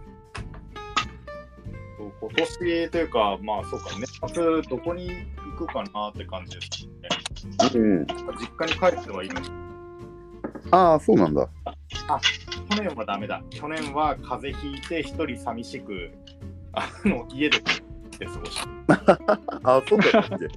[2.21, 5.11] 今年というか、まあそうか、年末どこに
[5.59, 6.87] 行くかなって感じです
[7.75, 7.75] ね。
[7.75, 8.07] うん。
[8.07, 9.37] 実家に帰ってはいる。
[10.71, 11.49] ああ、そうなんだ。
[12.71, 13.43] 去年はダメだ。
[13.51, 16.11] 去年は風邪ひいて一人寂しく、
[16.73, 17.59] あの、家で
[18.19, 19.03] で過ごした。
[19.65, 20.49] あ あ、そうだっけ？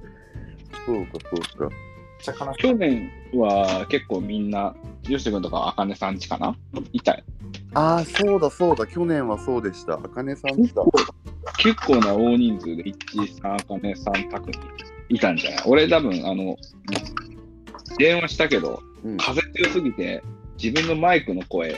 [0.86, 1.12] そうか、
[1.56, 1.76] そうか。
[2.24, 2.62] ちゃ悲しい。
[2.62, 4.74] 去年は結構みんな、
[5.08, 6.56] よし君とかあかねさんちかな？
[6.92, 7.22] いたよ。
[7.74, 8.86] ああ、そうだ、そうだ。
[8.86, 9.94] 去年はそうでした。
[9.94, 10.82] あかねさん来た。
[11.58, 14.58] 結構な大人数で一致さん、あかねさん宅に
[15.10, 15.62] いたんじゃない？
[15.66, 16.56] 俺多分、あの、
[17.98, 19.16] 電話したけど、うん。
[19.18, 20.22] 風強すぎて、
[20.62, 21.74] 自分のマイクの声、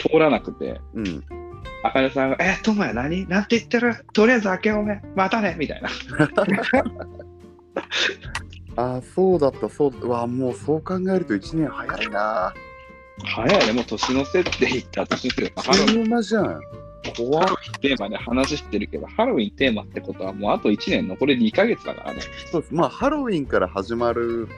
[0.00, 1.22] 通らなくて、うん。
[1.82, 3.28] あかねさんが、え、ともや何？
[3.28, 3.94] なんて言ってる？
[4.12, 5.88] とりあえず明けおめ、またねみたいな。
[8.76, 12.52] ああ、そうだった、そうわ、もうそう考えると1年早いな。
[13.24, 16.60] 早いね、もう年の瀬って言った年の瀬ハじゃん。
[17.16, 22.20] 怖っハロウィンテーマで話してるけど、ハロウィンテーマってことはもうあと1年残り2ヶ月だからね。
[22.50, 22.74] そうです。
[22.74, 24.48] まあ、ハロウィンから始まる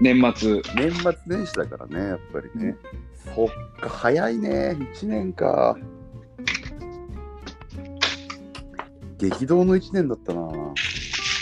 [0.00, 0.62] 年末。
[0.74, 2.76] 年末年始だからね、やっぱりね。
[3.34, 3.48] そっ
[3.80, 4.76] か、早いね。
[4.94, 5.76] 1年か。
[9.18, 10.50] 激動の1年だったな。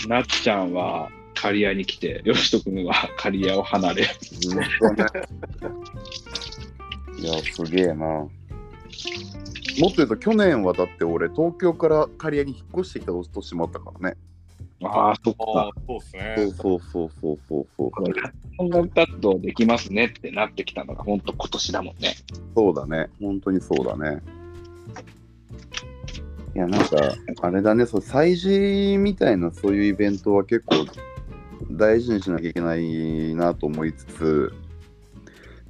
[0.09, 1.09] なっちゃんは
[1.41, 4.03] 刈谷に来て、よしとくんは刈谷を離れ。
[7.21, 7.97] いや、すげえな。
[7.97, 8.31] もっ
[9.91, 14.17] と言うと、去年はだって俺、東京から刈谷に引っ越してきた年もあったからね。
[14.83, 16.35] ああ、そっあかあ。、そうですね。
[16.37, 17.91] そうそうそうそうそうそう。
[18.59, 22.15] 音楽活動できますねってなってきたのが本当今年だもんね。
[22.57, 23.09] そうだね。
[23.21, 24.21] 本当にそうだね。
[26.57, 26.97] いや、なんか、
[27.43, 30.87] あれだね、そう、祭事みたいなそういうイベントは結構
[31.71, 34.53] 大事にしなきゃいけないなと思いつつ、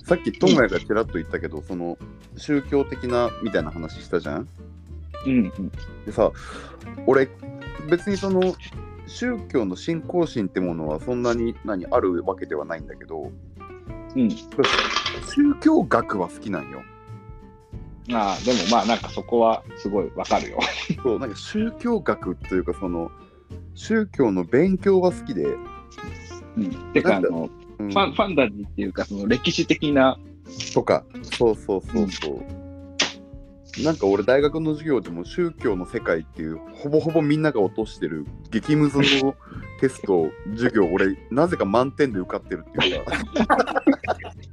[0.05, 1.99] さっきトモヤがちらっと言ったけど、その
[2.37, 4.49] 宗教的なみたいな話したじゃん？
[5.27, 5.73] うんうん。
[6.07, 6.31] でさ、
[7.07, 7.29] 俺、
[7.91, 8.55] 別にその
[9.07, 13.33] 宗教の信仰心ってものはそんなに何あるわけではないんだけど、
[14.15, 14.31] うん。
[14.31, 16.83] 宗教学は好きなんよ。
[18.11, 20.59] ああ、でもまあなんかそこはすごいわかるよ。
[21.03, 23.11] そうなんか宗教学というかその
[23.75, 25.47] 宗教の勉強は好きで、
[26.63, 26.93] うん。
[26.93, 30.19] てかあの、うんファンファンタジーっていうかその歴史的な、
[30.75, 32.43] とかそうそうそうそ
[33.81, 39.37] う、なんか俺大学の授業でも宗教の世界っていうほぼほぼみんなが落としてる激ムズの
[39.81, 43.13] テスト授業俺なぜか満点で受かってるっていうか
[43.85, 43.93] 好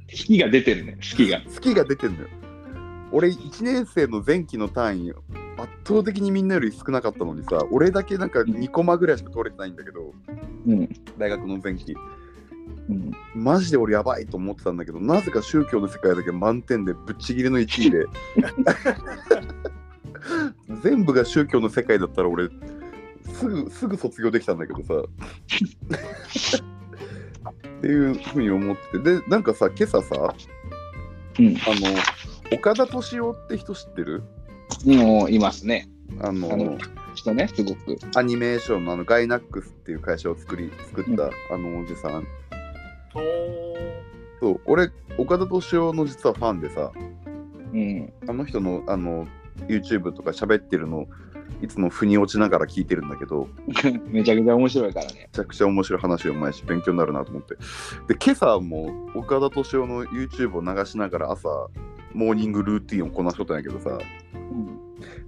[0.08, 1.40] きが出てるね、好きが。
[1.40, 2.28] 好きが出てんのよ
[3.16, 5.20] 俺1年生の前期の単位圧
[5.86, 10.12] 倒的にみんなより少なかったのにさ俺だけなんか2コマぐらいしか取れてないんだけど
[10.66, 10.86] うん。
[11.16, 11.96] 大学の前期
[12.90, 13.12] うん。
[13.34, 18.04] マジで俺やばいと思ってたんだけどなぜか宗教の世界だけ満点でぶっちぎりの1位で
[20.84, 22.50] 全部が宗教の世界だったら俺
[23.32, 24.92] すぐすぐ卒業できたんだけどさ
[27.48, 30.34] っていうふうに思っててでなんかさ今朝さ
[31.38, 31.46] うん。
[31.46, 31.96] あの
[32.52, 34.22] 岡田敏夫って人知ってる？
[34.84, 35.88] もういますね。
[36.20, 36.78] あのあの
[37.14, 37.98] 人ね、すごく。
[38.14, 42.26] アニメーションのあのガイナックスっていう会社を作り作った、あのおじさん
[43.14, 43.20] お
[44.40, 46.92] そう俺岡田敏夫の実はファンでさ
[47.72, 48.12] うん。
[48.28, 49.26] あの人のあの
[49.68, 51.06] YouTube とか喋ってるの
[51.62, 53.48] いつも腑に落ちながら聞いてるんだけど
[54.06, 55.12] めちゃくちゃ面白いからね。
[55.14, 57.54] めちゃくちゃ面白い話うまいし勉強になるなと思って
[58.08, 61.48] で今朝も岡田敏夫の YouTube を流しながら朝
[62.16, 63.98] モーニングルーティンをこなしとったんやけどさ。
[64.34, 64.66] うん。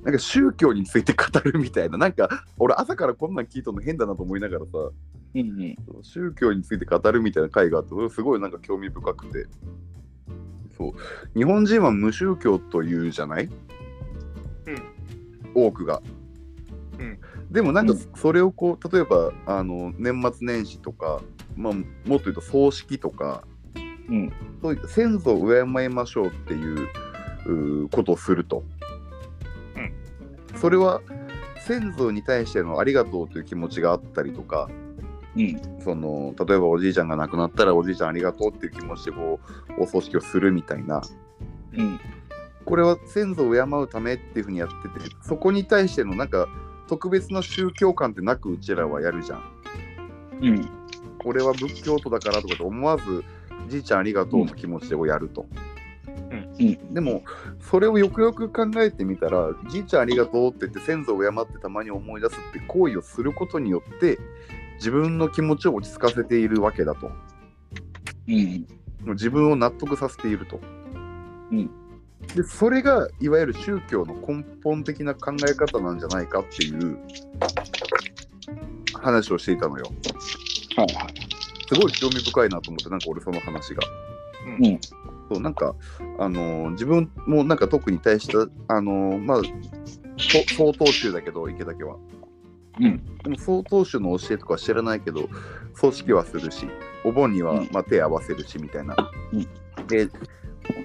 [0.02, 1.98] なんか宗教について語るみたいな。
[1.98, 4.70] なんか俺朝からこんなん聞いたの変だなと思いながらさ。
[4.74, 5.76] うんうん。
[6.02, 9.46] 宗教について語るみたいな回があってそれすごいなんか興味深くて。
[10.78, 10.92] そう。
[11.36, 13.50] 日本人は無宗教というじゃない、
[15.54, 16.00] 多くが、
[16.98, 17.18] うん。
[17.50, 17.98] でもなんかうん。
[18.16, 21.20] それをこう例えばあの年末年始とか、
[21.56, 21.84] まあ、もっ
[22.18, 23.44] と言うと葬式とか
[24.08, 24.32] うん。
[24.62, 28.64] そういった先祖を敬いましょうっていうことをすると、
[30.56, 31.00] それは
[31.66, 34.68] 先祖に対してのありがとうという気持ちがあったりとか
[35.36, 35.60] うん。
[35.82, 39.38] その例えばおじいちゃんが亡くなったらおじいちゃんありがとうっていう気持ちでこ
[39.78, 41.02] うお葬式をするみたいな
[41.72, 42.00] うん。
[42.64, 46.48] これは先祖を敬うためっていうふうにやっててそこに対してのなんか
[46.86, 49.42] 特別な宗教観ってなくうちらはやるじゃん。
[50.42, 50.68] うん。
[51.24, 53.24] 俺は仏教徒だからとかと思わず
[53.68, 55.46] じいちゃんありがとうの気持ちでやると。
[56.30, 56.94] うん。
[56.94, 57.22] でも
[57.60, 64.18] それをよくよく考えてみたらじいちゃんありがとうって言って先祖を敬ってたまに思い出すって行為をすることによって
[64.76, 67.10] 自分の気持ちを落ち着かせているわけだと。
[68.28, 68.66] うん。
[69.06, 70.60] 自分を納得させていると。
[71.52, 71.70] うん
[72.34, 76.98] でそれがいわゆる宗教の根本的な考え方なんじゃないかっていう
[79.00, 79.90] 話をしていたのよ。
[80.76, 81.27] はいはい。
[81.68, 83.82] すごい興味深いなと思ってなんか俺その話が。
[84.46, 84.80] うん。
[85.30, 85.74] そうなんか
[86.18, 89.42] あのー自分もなんか特に対したあのーまあ
[90.16, 91.96] そ曹洞宗だけど池岳は。
[92.80, 93.04] うん。
[93.22, 95.28] でも曹洞宗の教えとかは知らないけど
[95.74, 96.66] 葬式はするし
[97.04, 98.96] お盆にはうんまあ手合わせるしみたいな。
[99.32, 99.46] うん
[99.86, 100.08] で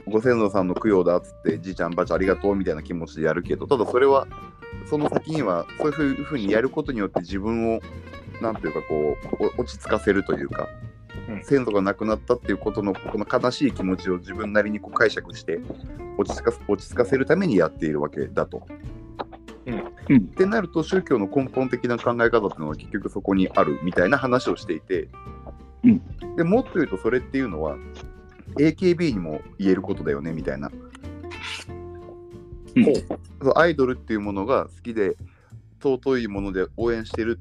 [0.08, 4.28] ご先祖さんの供養だっつってじいちゃんばあちゃんありがとうみたいな気持ちでやるけどただそれは
[4.86, 7.82] その先にはそういうふうにやることによって自分を
[8.42, 10.68] なんていうかこうお落ち着かせるというか、
[11.30, 11.44] うん。
[11.44, 15.60] 先祖が亡くなったっていうことのこの悲しい気持ちを自分なりにこう解釈して
[16.18, 18.68] 落ち着かせ落ち着かせるためにやっているわけだと。
[19.66, 20.18] うん。
[20.18, 20.22] っ。
[20.36, 25.08] てなると宗教の根本的な考え方っていうのは結局そこにあるみたいな話をしていて、
[25.84, 26.36] うん。
[26.36, 27.78] でもっと言うとそれっていうのは
[28.58, 30.72] AKB にも言えることだよねみたいな、
[32.76, 32.86] うん。
[32.86, 35.16] そうアイドルっていうものが好きで
[35.82, 37.40] 尊いもので応援してる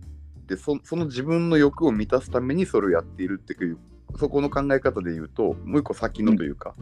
[0.52, 3.78] ってそその自分の欲を満たすためにそれをやっているっていう
[4.18, 6.74] そこの考え方で言うともう一個先のというか、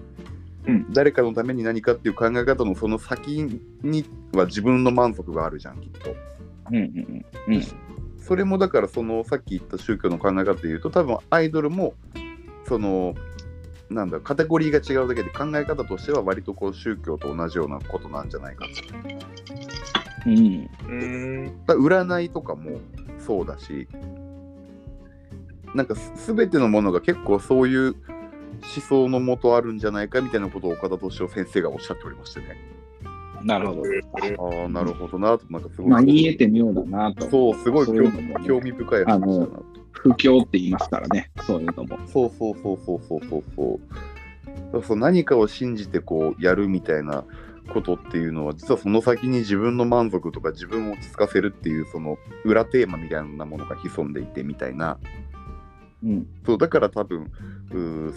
[0.67, 3.45] うん誰かのために何かっていう考え方のその先
[3.83, 4.05] に
[4.35, 6.15] は自分の満足があるじゃんきっと。
[6.71, 6.77] うん。
[6.77, 7.27] うん。
[7.49, 7.65] うん。
[8.19, 11.95] それもだからそのさっき言った宗教の考え方で言うと多分アイドルも
[12.69, 13.15] その
[13.89, 18.71] なんだカテゴリーが違うだけで考え方としては割とこう宗教と同じようなことなんじゃないかと。
[20.27, 20.71] うん。
[20.89, 21.67] うん。
[21.67, 22.79] だ占いとかも
[23.31, 23.87] そうだし
[25.73, 27.95] なんかす全てのものが結構そういう思
[28.89, 32.57] 想のもとあるんじゃないかみたいなことを岡田敏夫先生がおっしゃっておりましてね。
[33.45, 33.83] なるほど。
[33.83, 35.91] ああなるほどなとなんかすごい。
[35.91, 37.31] まあ、言えて妙だなと。
[37.31, 39.65] そうすごい興そういうのもね興味深い話だなと。
[39.93, 41.31] 不況って言いますからね。
[41.47, 41.99] そういうのも。
[42.09, 43.81] そうそうそうそうそうそうそ
[44.75, 44.83] う。
[44.83, 47.25] そう何かを信じてこうやるみたいな
[47.71, 54.99] ことっていうのは実はその先に自分の満足とか自分を落ち着かせるっていうその裏テーマみたいなものが潜んでいてみたいな
[56.03, 56.27] うん。
[56.45, 57.31] そうだから多分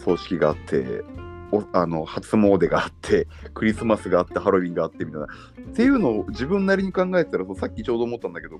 [0.03, 1.03] 葬式があって
[1.51, 5.29] おあの初詣があって クリスマスがあってハロウィンがあってみたいなっ
[5.73, 8.59] ていうのを自分なりに考えたらそうさっきちょうど思ったんだけど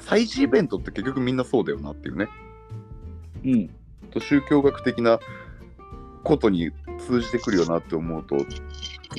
[0.00, 2.28] 祭事イベントって結局みんなそうだよなっていうね。
[3.44, 3.70] うん。
[4.10, 5.18] と宗教学的な
[6.24, 8.36] ことに通じてくるよなって思うと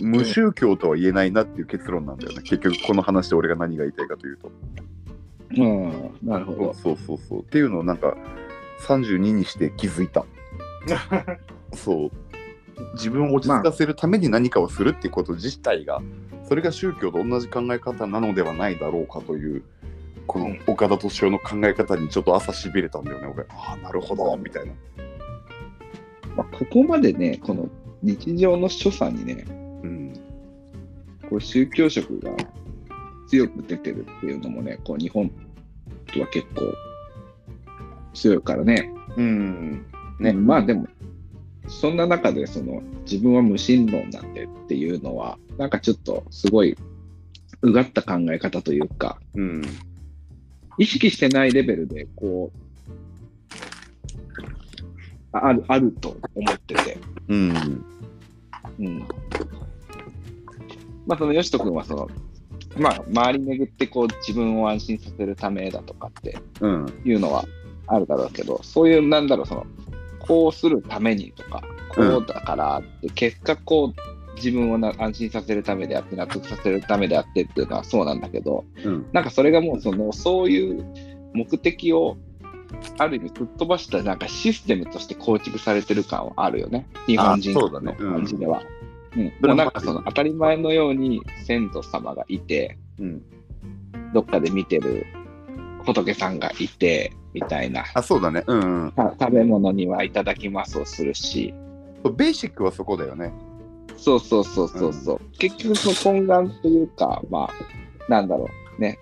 [0.01, 2.41] 無宗教とは言えないなっていう結論なんだよね。
[2.43, 4.51] 結局この話で俺が何が言いたいかというと。
[5.57, 6.11] うん。
[6.21, 6.73] なるほど。
[6.73, 8.15] そうそうそうっていうのをなんか
[8.81, 10.25] 32にして気づいた。
[11.73, 12.11] そう。
[12.93, 16.01] 自分を落ち着かせるために何かをするっていうこと自体が
[16.47, 19.63] それが宗教と同じ考え方なのではないだろうかという
[20.27, 23.27] この岡田敏夫の考え方にちょっと朝しびれたんだよね。
[23.27, 24.71] 俺ああなるほどみたいな
[26.39, 27.67] まあここまでね、この
[28.01, 29.45] 日常の所作にね、
[29.83, 30.13] うん。
[31.29, 32.31] こう宗教色が
[33.27, 35.29] 強く出てるっていうのもね、こう日本
[36.17, 36.73] は結構
[38.13, 38.89] 強いからね。
[39.17, 39.85] うん。
[40.21, 40.87] ね、まあでも、
[41.67, 46.77] そんな中でその自分は無神論なんでっていうのは、なんかちょっとすごい
[47.63, 49.61] うがった考え方というか、うん。
[50.77, 52.68] 意識してないレベルでこう、
[55.31, 56.97] あある、あると思ってて。
[57.27, 57.85] うん。
[58.79, 58.99] うん。
[61.05, 62.09] まあそのよしと君はその、
[62.77, 67.01] まあ周り巡ってこう自分を安心させるためだとかってうん。
[67.05, 67.45] いうのは
[67.87, 69.65] あるだろうけど、そういうなんだろう、その、
[70.19, 79.07] こうするためにとか、こうだからって、結果こう、自分をな安心させるためであって、納得させるためであってっていうのはそうなんだけど、うん。
[79.11, 80.85] なんかそれがもうその、そういう
[81.33, 82.17] 目的を、
[82.97, 86.87] ある意味吹っ飛ばしたなんかシステムとして構築されてる感はあるよね。
[87.07, 88.59] 日本人の感じでは。
[88.59, 88.79] うん
[89.11, 93.23] それはもうなんかその当たり前のように先祖様がいて、うん。
[94.13, 95.05] どっかで見てる
[95.83, 97.85] 仏さんがいて、みたいな。
[97.93, 98.43] あ、そうだね。
[98.45, 98.91] うん、うん。
[98.91, 101.53] た食べ物にはいただきますをするし、
[102.03, 103.33] ベーシックはそこだよね。
[103.97, 108.97] そうそうそうそうそう、結局その根幹というか、まあ、なんだろうね、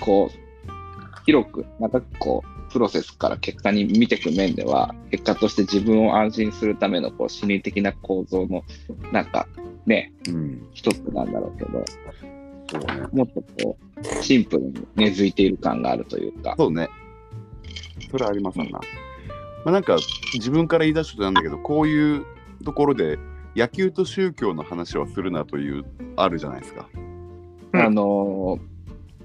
[0.00, 8.64] こう、広く、長くこう、プロセスから結果に見ていく面では、結果として自分を安心するためのこう心理的な構造の、
[9.12, 9.46] なんか
[9.86, 10.68] ね、うん。
[10.72, 11.84] 一つなんだろうけど、
[12.70, 13.06] そうね。
[13.12, 16.88] もっとこう、シンプルに根付いている感があるというか、そうね。
[18.10, 18.64] それはありますな。
[18.64, 18.80] ま
[19.66, 19.96] あなんか
[20.34, 22.24] 自分から言い出したとなんだけど、こういう
[22.64, 23.18] ところで
[23.54, 25.84] 野球と宗教の話はするなという、
[26.16, 26.88] あるじゃないですか。
[27.72, 28.72] うんあのー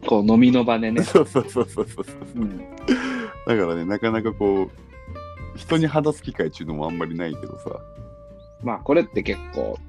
[0.06, 2.06] こう飲みの場でね、 そうそうそうそうそう。
[2.36, 2.62] うん
[3.48, 4.70] だからね、なかなかこう、
[5.58, 7.80] 人に話す機会っていうのもあんまりないけどさ。
[8.62, 9.80] まあこれって結構、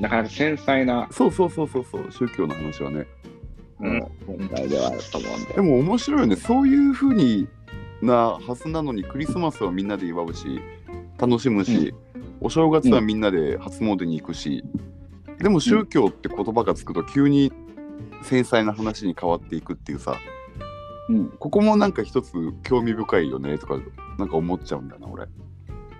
[0.00, 3.06] なかなか繊細な、そうそうそうそうそう、宗教の話はね。
[3.80, 5.52] うん、問題ではあると思うんで。
[5.52, 6.36] でも面白いよね。
[6.36, 7.46] そういう風に
[8.00, 10.62] なはずなのに、クリスマスはみんなで祝うし、
[11.18, 11.92] 楽しむし、
[12.40, 14.64] お正月はみんなで初詣に行くし、
[15.38, 17.52] でも宗教って言葉がつくと急に
[18.22, 20.16] 繊細な話に変わっていくっていうさ、
[21.08, 23.80] うんここもなんか一つ興味深いよねとか、
[24.18, 25.26] なんか思っちゃうんだよな、俺。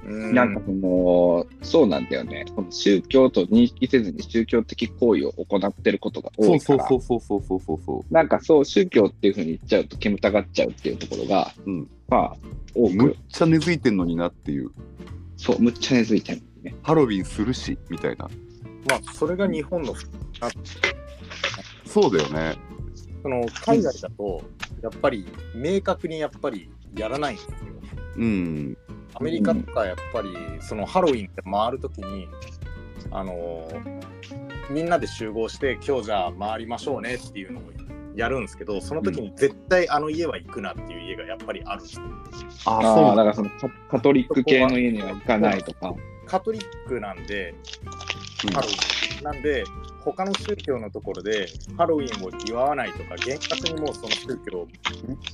[0.09, 2.45] うなんかその、そうなんだよね。
[2.55, 8.15] この宗教と認識せずに宗教的行為を行ってることが多そういから、そうそうそうそうそうそうそう。
[8.15, 12.37] なんかそう、宗教っていうふうに言っちゃうと煙たがっちゃうっていうところが、うんまあ、
[12.75, 14.71] 多むっく、ちゃ根付いてんのになっていう、
[15.37, 16.75] そう、むっちゃ根付いてるんね。
[16.83, 18.29] ハロウィンするし、みたいな。
[18.89, 19.95] まあ、それが日本の
[21.85, 22.57] そうだよね。
[23.27, 24.41] その海外だと
[24.81, 27.57] やっぱり明確にやっぱりやらないんですよ。
[28.19, 28.79] うん。
[29.15, 32.29] アメリカとかやっぱりそのハロウィンって回るときに、
[33.11, 33.69] あの
[34.71, 37.63] みんなで集合して今日じゃあ回りましょうねっていうのを
[38.15, 42.03] やるんですけどその時に絶対あの家は行くなっていう家がやっぱりあるんですよ
[42.67, 45.95] あああ、だからそのカカトリック系の家には行かないとか。
[46.27, 47.55] カトリックなんで
[48.45, 49.65] うんハロウィンなんで
[50.05, 54.69] 他の宗教のところでハロウィンを祝わないとか厳格にもうその宗教を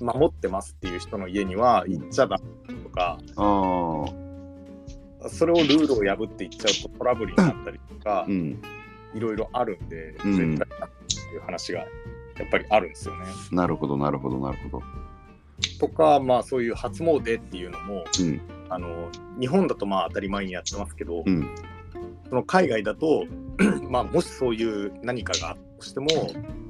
[0.01, 4.05] 守ってますっていう人の家には行っちゃダメとかあ
[5.25, 5.29] あ。
[5.29, 8.63] それをルールを破って行っちゃうとトラブルになったりとかうん。
[9.15, 11.87] いろいろあるんでうん絶対だっていう話がや
[12.47, 13.27] っぱりあるんですよね。
[13.51, 14.83] なるほど、なるほど、なるほど。
[15.79, 18.41] とかまあそういう初詣っていうのもうん。
[18.71, 21.47] あの日本だとまあ当たり前にやってますけど、うん。
[22.33, 23.27] その海外だと
[23.91, 26.09] まあもしそういう何かがあったとしても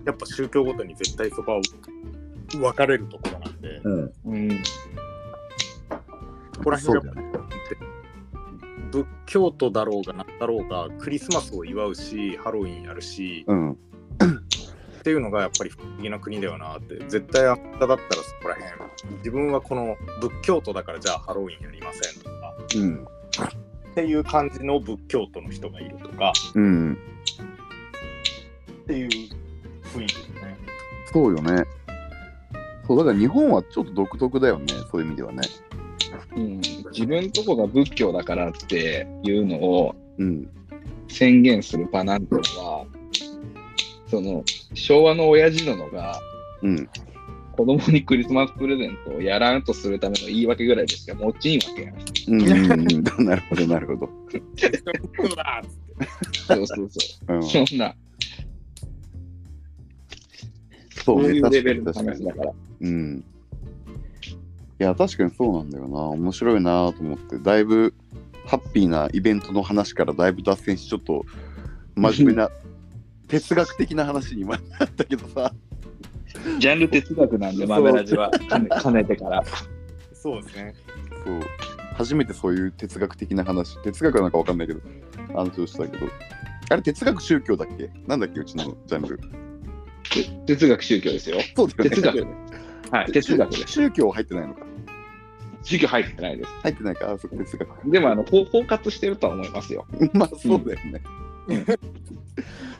[0.04, 1.60] やっぱ宗教ごとに絶対そこは
[2.50, 4.12] 分かれるところなんでうん。
[4.24, 4.62] うん。
[6.56, 7.32] ここら辺がね。
[8.90, 13.72] 仏教徒だろうがなんだろうがクリスマスを祝うしハロウィンやるしうん。
[13.72, 13.76] っ
[15.04, 23.06] ていうのがやっぱり不思議な国だよなって絶対アメリカだったらそこら辺自分はこの仏教徒だからじゃあハロウィンやりませんとかうん。
[23.92, 26.98] っていう感じの仏教徒の人がいるとかうん。
[28.82, 30.56] っていう雰囲気ですね。
[31.12, 31.64] そうよね。
[32.86, 35.42] そう、だから日本はちょっと独特だよね、そういう意味ではね。
[36.34, 40.48] うん、自分とこが仏教だからっていうのをうん。
[41.08, 42.86] 宣言する場なんてのは、
[44.10, 46.18] その昭和の親父殿が
[46.62, 46.88] うん。
[47.52, 51.94] 子供にクリスマスプレゼントをやらんとするための言い訳ぐらいでしか持ちんわけやん。
[51.94, 52.80] うんうん
[53.18, 53.24] うん。
[53.26, 54.10] なるほど、なるほど。
[56.46, 57.42] そうそうそうそうんう。。
[57.42, 57.94] そんな、
[60.96, 62.52] そそうねいうレベルの話だから。
[62.80, 63.24] うん。
[64.80, 65.98] いや、確かにそうなんだよな。
[66.08, 67.94] 面白いなと思って、だいぶ
[68.46, 71.24] ハッピーなイベントの話からだいぶ脱線しちょっと
[71.94, 72.50] 真面目な
[73.28, 75.54] 哲学的な話に今なったけどさ
[76.58, 79.42] ジャンル哲学なんで、豆ラジはかねかねてから。
[80.12, 80.74] そうですね。
[81.24, 81.40] そう
[81.94, 84.80] 初めてそういう哲学的な話哲学はなんかわかんないけど
[85.34, 86.06] 話をしたけど
[86.70, 87.90] あれ哲学宗教だっけ？
[88.06, 89.24] なんだっけうちのジャンルて
[90.46, 91.36] 哲学宗教ですよ。
[91.54, 92.26] そうだよね哲学。
[92.90, 93.72] はい、哲学です。
[93.72, 94.60] 宗教入ってないのか
[95.62, 96.50] 宗教入ってないです。
[96.62, 99.86] 入ってないかあそう哲学でも、あの、包包括してるとは思いますよ。
[100.12, 101.02] まあそうだよね。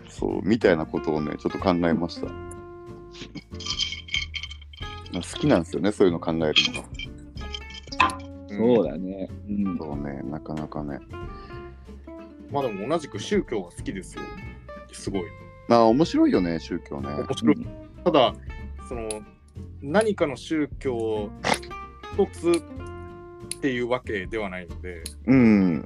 [0.09, 2.29] そう、みたいなことをね、ちょっと考えました。
[5.13, 6.89] まあ好きなんですよね、そういうの考えるのが。
[8.49, 9.29] そうだね。
[9.49, 9.79] うん。
[9.79, 10.99] そうね、なかなかね。
[12.51, 14.23] まあでも同じく宗教が好きですよ。
[14.93, 15.23] すごい。
[15.69, 17.09] まあ面白いよね、宗教ね。
[17.09, 17.67] 面白い。
[18.05, 18.35] ただ、
[18.89, 19.09] その、
[19.81, 21.31] 何かの宗教
[22.15, 22.63] 一つ
[23.57, 25.85] っていうわけではないので、うん、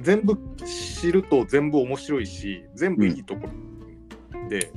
[0.00, 3.46] 全部知ると全部面白いし、全部いいとこ
[4.32, 4.72] ろで、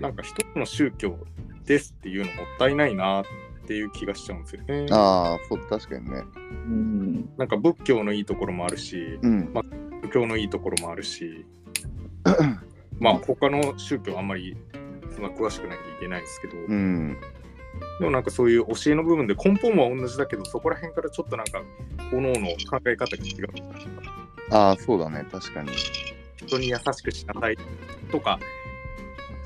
[0.00, 1.18] なんか一つの宗教
[1.64, 3.24] ですっていうのもったいないなっ
[3.66, 4.86] ていう気がしちゃうんですよね。
[4.90, 6.24] ああ、そう、確かにね。
[6.36, 6.40] う
[6.70, 7.30] ん。
[7.36, 9.52] なんか仏教のいいところもあるし、うん、
[10.02, 11.44] 仏教のいいところもあるし、
[12.98, 14.56] まあ他の宗教あんまり
[15.14, 17.16] そんな詳しくなきゃいけないですけど、うん、
[17.98, 21.62] でもなんかそういう教えの部分で根本は同じだけど、そこら辺からちょっとなんか、
[22.10, 23.48] 各々考え方が違う。
[24.50, 25.72] ああ、そうだね、確かに。
[26.36, 27.58] 人に優しくしなさい
[28.10, 28.38] とか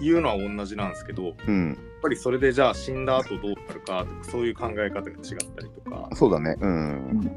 [0.01, 5.15] いうのは同じなんですけど、やっうん、ぱりそれでじゃあ死んだ後どうなるかとか、そういう考え方が違っ
[5.55, 6.57] たりとか、そうだね。
[6.61, 7.31] うん。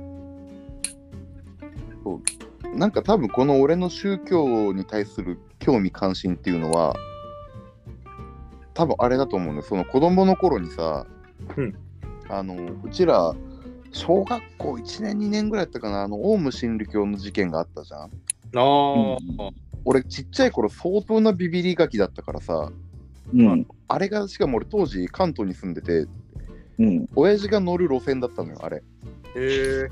[2.03, 2.21] そ
[2.73, 2.77] う。
[2.77, 6.93] なんか多分この俺の宗教に対する興味関心っていうのは
[8.73, 11.05] 多分あれだと思うのその子供の頃にさ、
[11.55, 11.75] うん。
[12.27, 13.35] あのうちら
[13.91, 16.01] 小学校1年2年ぐらいだったかな。
[16.01, 18.01] あのオウム真理教の事件があったじゃん。
[18.01, 19.49] ああ、
[19.85, 22.71] 俺ちっちゃい頃相当なビビりガキだったからさ
[23.33, 23.67] うん。
[23.87, 26.07] あれがしかも俺当時関東に住んでて
[26.79, 27.09] うん。
[27.15, 28.83] 親父が乗る路線だったのよあれ。
[29.35, 29.89] へ。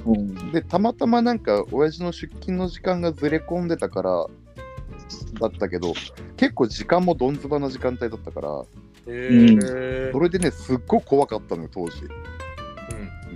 [0.52, 4.28] でたまたまなんか親父の出勤の時間がずれ込んでたから
[5.40, 5.94] だったけど
[6.38, 8.66] 結構時間もどんずばな時間帯だったからへ
[9.08, 12.04] えそれでねすっごい怖かったのよ当時。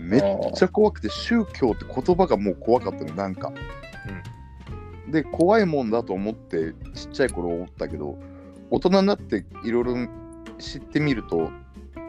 [0.08, 0.22] めっ
[0.56, 3.52] ちゃ怖くて宗教って言葉がもう怖かったのなんか、
[5.12, 8.18] で怖いもんだと思ってちっちゃい頃思ったけど
[8.70, 9.96] 大人になっていろいろ
[10.58, 11.50] 知ってみると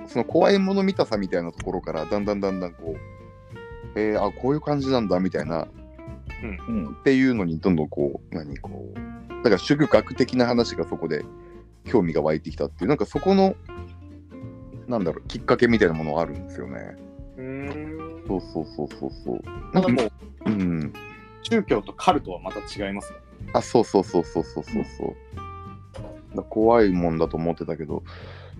[0.06, 5.66] その怖いもの見たさみたいなところからだんだんだんだんこうえー、あこういう感じなんだみたいな
[6.42, 6.96] うん。
[7.00, 8.98] っていうのにどんどんこう何こう
[9.42, 11.24] だから宗教学的な話がそこで
[11.84, 13.54] 興味が湧いてきたっていうなんかそこの
[14.86, 16.96] なんだろうきっかけみたいなものがあるんですよね。
[17.36, 17.68] うん。
[17.68, 18.24] うん。
[18.26, 19.40] そうそうそうそうそう。
[19.72, 20.10] ただもう、
[20.46, 20.92] うん。
[21.42, 23.18] 宗教とカルトはまた違いますね。
[23.52, 26.36] あそうそうそうそうそうそうそう。
[26.36, 28.02] だ怖いもんだと思ってたけど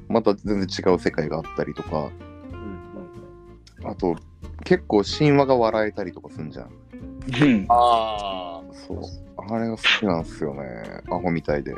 [0.09, 2.11] また全然違う世界があったりとか
[3.85, 4.16] あと
[4.64, 6.70] 結構神話が笑えたりとかすんじゃん。
[7.41, 7.66] うん。
[7.68, 9.01] ああ、そう。
[9.37, 10.62] あれが好きなんですよね。
[11.11, 11.74] アホみたいで。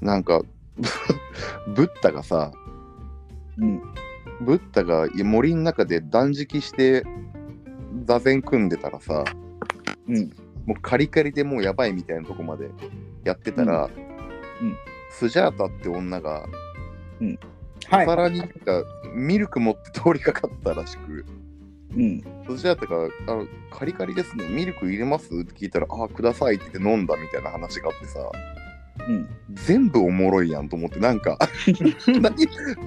[0.00, 0.42] なんか、
[1.74, 2.52] ブッダがさ、
[3.58, 3.82] うん。
[4.40, 7.04] ブッダがいや森の中で断食して
[8.04, 9.24] 座禅組んでたらさ、
[10.08, 10.30] うん。
[10.66, 12.70] もうカリカリでもうやばいみたいなとこまで
[13.24, 14.76] やってたら、うんうん
[15.14, 16.48] スジャータって女が、
[17.90, 18.06] はい。
[18.06, 18.82] さらになんか
[19.14, 21.26] ミルク持って通りかかったらしく、
[21.94, 22.20] うん。
[22.46, 28.20] スジャータがあの「カリカリですねミルク入れます?」って聞いたら「あください」って言って飲んだみたいな話があってさ
[29.06, 29.28] うん。
[29.52, 31.36] 全部おもろいやんと思ってなんか
[32.08, 32.34] 何？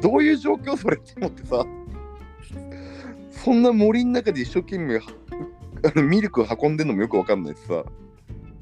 [0.01, 1.63] どういう状況それって思ってさ
[3.45, 5.03] そんな森の中で一生懸命は
[5.83, 7.85] あのミルク運んでんのもよくわかんないしさ、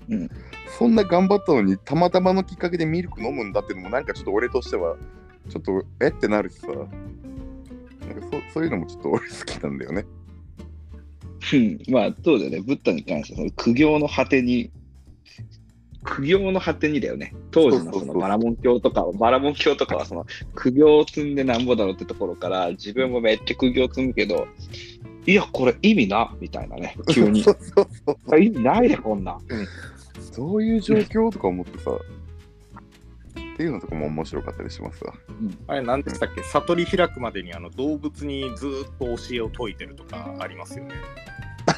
[0.10, 0.30] うん。
[0.78, 4.98] そんな頑張ったのにたまたまのきっかけでミルク飲むんだっていうのもなんかちょっと俺としては
[5.50, 6.10] ちょっとえ？
[6.10, 6.68] ってなるしさ。
[6.68, 6.90] なんか
[8.50, 10.06] そそういうのもちょっと俺好きなんだよね。
[11.54, 11.80] うん。
[11.88, 12.60] まあ、そうだよね。
[12.60, 14.70] ブッダに関しては、その苦行の果てに、
[16.04, 17.34] 苦行の果てにだよね。
[17.52, 24.48] 当時のそのバラモン教とか、バラモン教とかは、その苦行を積んでなんぼだろうってところから、自分もめっちゃ苦行積むけど、
[25.26, 29.40] いや、これ意味な、みたいなね、急に意味ないで、こんなん。
[30.36, 35.14] どういう状況とか思ってさっていうのとかも面白かったりしますわ。
[35.68, 36.42] あれ何でしたっけ？
[36.42, 40.96] 悟り開くまでにあの動物にずーっと教えを説いてるとかありますよね。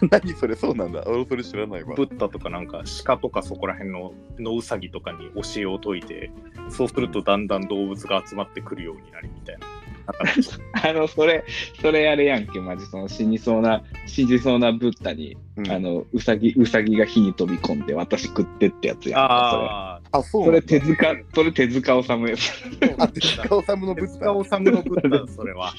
[0.10, 1.04] 何それそうなんだ。
[1.06, 1.96] 俺それ知らないわ。
[1.96, 6.32] ブッダとかなんか鹿とかそこら辺の野ウサギとかに教えを説いて
[6.70, 9.75] そうするとだんだん動物が集まってくるようになりみたいな。
[10.84, 11.44] あの、それ、
[11.82, 20.62] それあれやんけ、マジ、その死にそうな、死にそうなブッダに、うんあの、うさぎ、うさぎが火に飛び込んで、私食ってってやつやんか、ああ、そそれ。
[20.62, 22.32] それ手塚、それ手塚治虫
[22.82, 24.34] や手塚治虫のあ、ブッ手塚ダ。
[24.34, 25.74] 治虫のブッダ、 それは。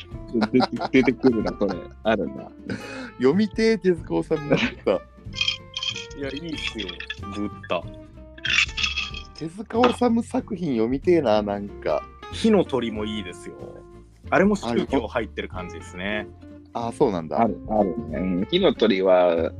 [0.52, 1.74] 出て出てくるな、それ。
[2.02, 2.50] あるな。
[3.18, 4.92] 読みてー手塚治虫のブッダ。
[6.18, 6.88] いや、いいっすよ、
[7.34, 7.82] ブッダ。
[9.38, 12.02] 手塚治虫作品読みてーな、なんか。
[12.32, 13.54] 火の鳥もいいですよ。
[14.30, 16.26] あれも宗教入ってる感じですね。
[16.72, 17.40] あ、そうなんだ。
[17.40, 18.18] ある、あるね。
[18.18, 19.52] うん火の鳥は、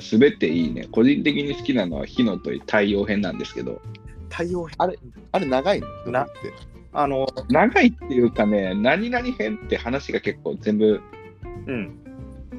[0.00, 0.88] すべていいね。
[0.90, 3.80] 個人的に好きなのは火の鳥太陽編なんですけど、
[4.28, 4.98] 太陽編あれ
[5.30, 6.10] あれ長いの？
[6.10, 6.32] なって？
[6.92, 11.00] あの、長いっていうかね、何々編って話が結構全部
[11.66, 12.00] うん。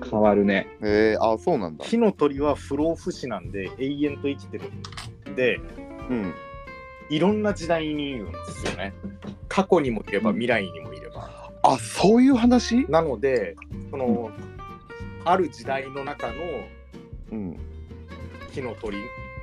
[0.09, 0.67] 変わるね。
[0.81, 1.83] えー、あ、そうなんだ。
[1.85, 4.65] 火の鳥は不老不死なんで永遠と生きてる
[5.31, 5.59] んで、
[6.09, 6.33] うん。
[7.09, 8.93] いろんな時代にいるんですよね。
[9.47, 11.04] 過去にもいれば未来にもいれば。
[11.73, 12.85] あ、そういう話？
[12.89, 13.55] なので、
[13.91, 14.31] その、
[15.23, 16.33] ある時代の中の
[17.31, 17.57] うん。
[18.51, 18.97] 火の鳥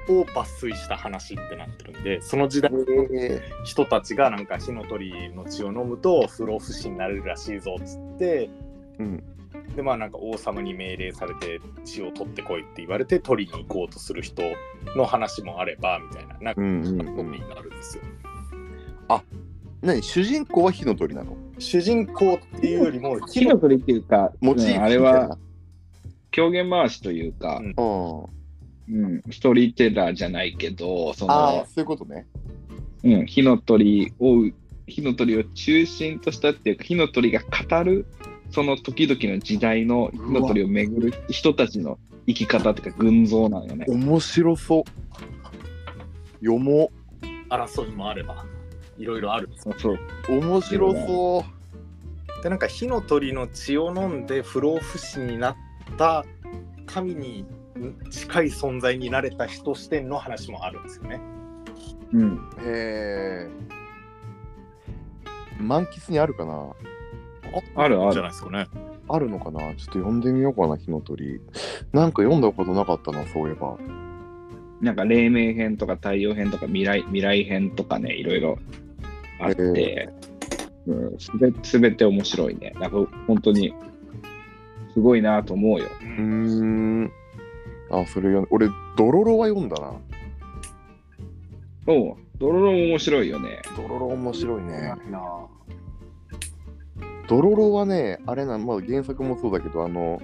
[0.08, 2.78] を抜粋した話ってなってるんで、その時代の
[3.14, 8.48] え人たちがなんか火の鳥の血を飲むと不老不死になれるらしいぞっつって、
[8.98, 9.22] うん。
[9.76, 14.42] でまあなんか王様に命令されて血を取ってこいって言われて取りに行こうとする人
[14.96, 17.32] の話もあればみたいななんかうんうんコうん。
[17.32, 18.02] ピーがあるんですよ。
[19.82, 20.02] 何？
[20.02, 21.36] 主人公は火の鳥なの？
[21.58, 25.38] 主人公っていうよりも火の鳥っていうか、モチーフうんあれみたいなは
[26.30, 29.04] 狂言回しというか、うんうん。
[29.04, 32.26] うん、ストーリーテラーじゃないけど、そああ、の、そういうことね。
[33.04, 34.50] うん、火の鳥を、
[34.86, 38.06] 火の鳥を中心としたっていうか、火の鳥が語る、
[38.50, 43.86] その時々の時代の火の鳥を巡る人たちの生き方っていうか、群像なんよね。
[43.88, 44.84] 面白そう。
[46.44, 46.90] 読も
[47.48, 48.44] 争いもあれば
[48.98, 49.74] いろいろあるんですよ。
[49.78, 49.98] そう。
[50.28, 50.38] う。
[50.40, 51.44] 面白そ
[52.42, 55.56] でなんか火の鳥の血を飲んで不老不死になっ
[55.96, 56.24] た
[56.86, 57.44] 神に
[58.10, 61.20] 近い存在になれた人視点の話もあるんですよね。
[62.12, 62.50] うん。
[62.64, 63.48] え。
[65.58, 66.72] 満喫にあるかな？
[67.76, 68.66] あるあるじゃないですかね。
[69.08, 69.60] あるのかな？
[69.60, 71.40] ちょっと読んでみようかな、火の鳥。
[71.92, 73.76] なんか読んだことなかったな、そういえば。
[74.80, 78.58] なんか黎明編とか太陽編とか未来未来編とかね、いろいろ
[79.42, 80.08] あって、
[80.86, 82.72] うん、すべすべて面白いね。
[82.80, 83.74] なんか本当に
[84.92, 85.86] すごいなと思うよ。
[86.00, 87.12] うん。
[87.90, 89.92] あ、それ読ん俺、ドロロは読んだな。
[91.86, 93.62] おう、ドロロも面白いよね。
[93.76, 94.94] ドロロ面白いね。
[97.28, 100.20] ドロロはね、あれな、まあ、原作もそうだけど、あの、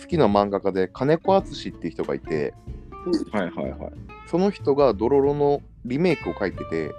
[0.00, 2.54] 好きな漫画家で金子敦っていう人がいて、
[3.32, 3.92] はいはいはい。
[4.26, 6.92] その人がドロロのリメイクを書いてて、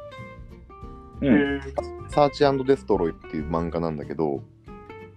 [1.22, 1.62] うん。
[2.10, 4.44] サーチデストロイっていう漫画なんだけど、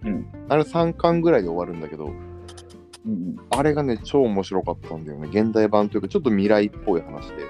[0.05, 0.27] うん。
[0.49, 5.29] あれ3巻ぐらいで終わるんだけど、うんあれがね、超面白かったんだよね。
[5.29, 7.45] 現代版というか、ちょっと未来っぽい話で、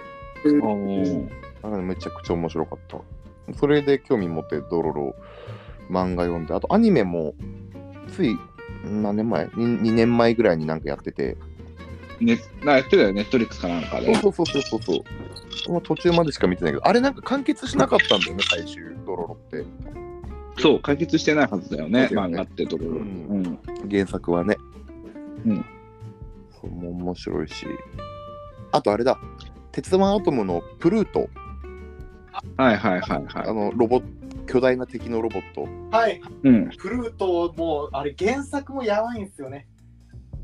[1.63, 2.99] あれめちゃくちゃ面白かった。
[3.55, 5.15] それで興味持ってドロロ
[5.91, 7.35] 漫画読んで、あとアニメも、
[8.09, 8.37] つい
[8.85, 11.37] 何年前？2, 2年前ぐらいになんかやってて、
[12.21, 14.15] ね、なやってたよ、ネットリックスかなんかで。
[14.17, 15.05] そうそうそうそうそ
[15.69, 15.73] う。
[15.73, 19.65] まあ、途中までしか見てないけど、あれなんか完結しなかったんだよね、最終、ドロロって。
[20.59, 22.91] そう、解決してないはずだよね、漫画ってところ。
[22.91, 23.59] ううんん。
[23.91, 24.57] 原作はね。
[25.45, 25.65] うん。
[26.61, 27.67] そうも面白いし。
[28.73, 29.19] あとあれだ、
[29.73, 31.29] 鉄腕アトムのプルート、
[32.57, 34.03] はいはいはいはあのロボ
[34.47, 35.67] 巨大な敵のロボット。
[35.97, 36.21] はい、い。
[36.45, 36.71] うん。
[36.71, 39.67] フルートもあれ原作もやばいんですよね。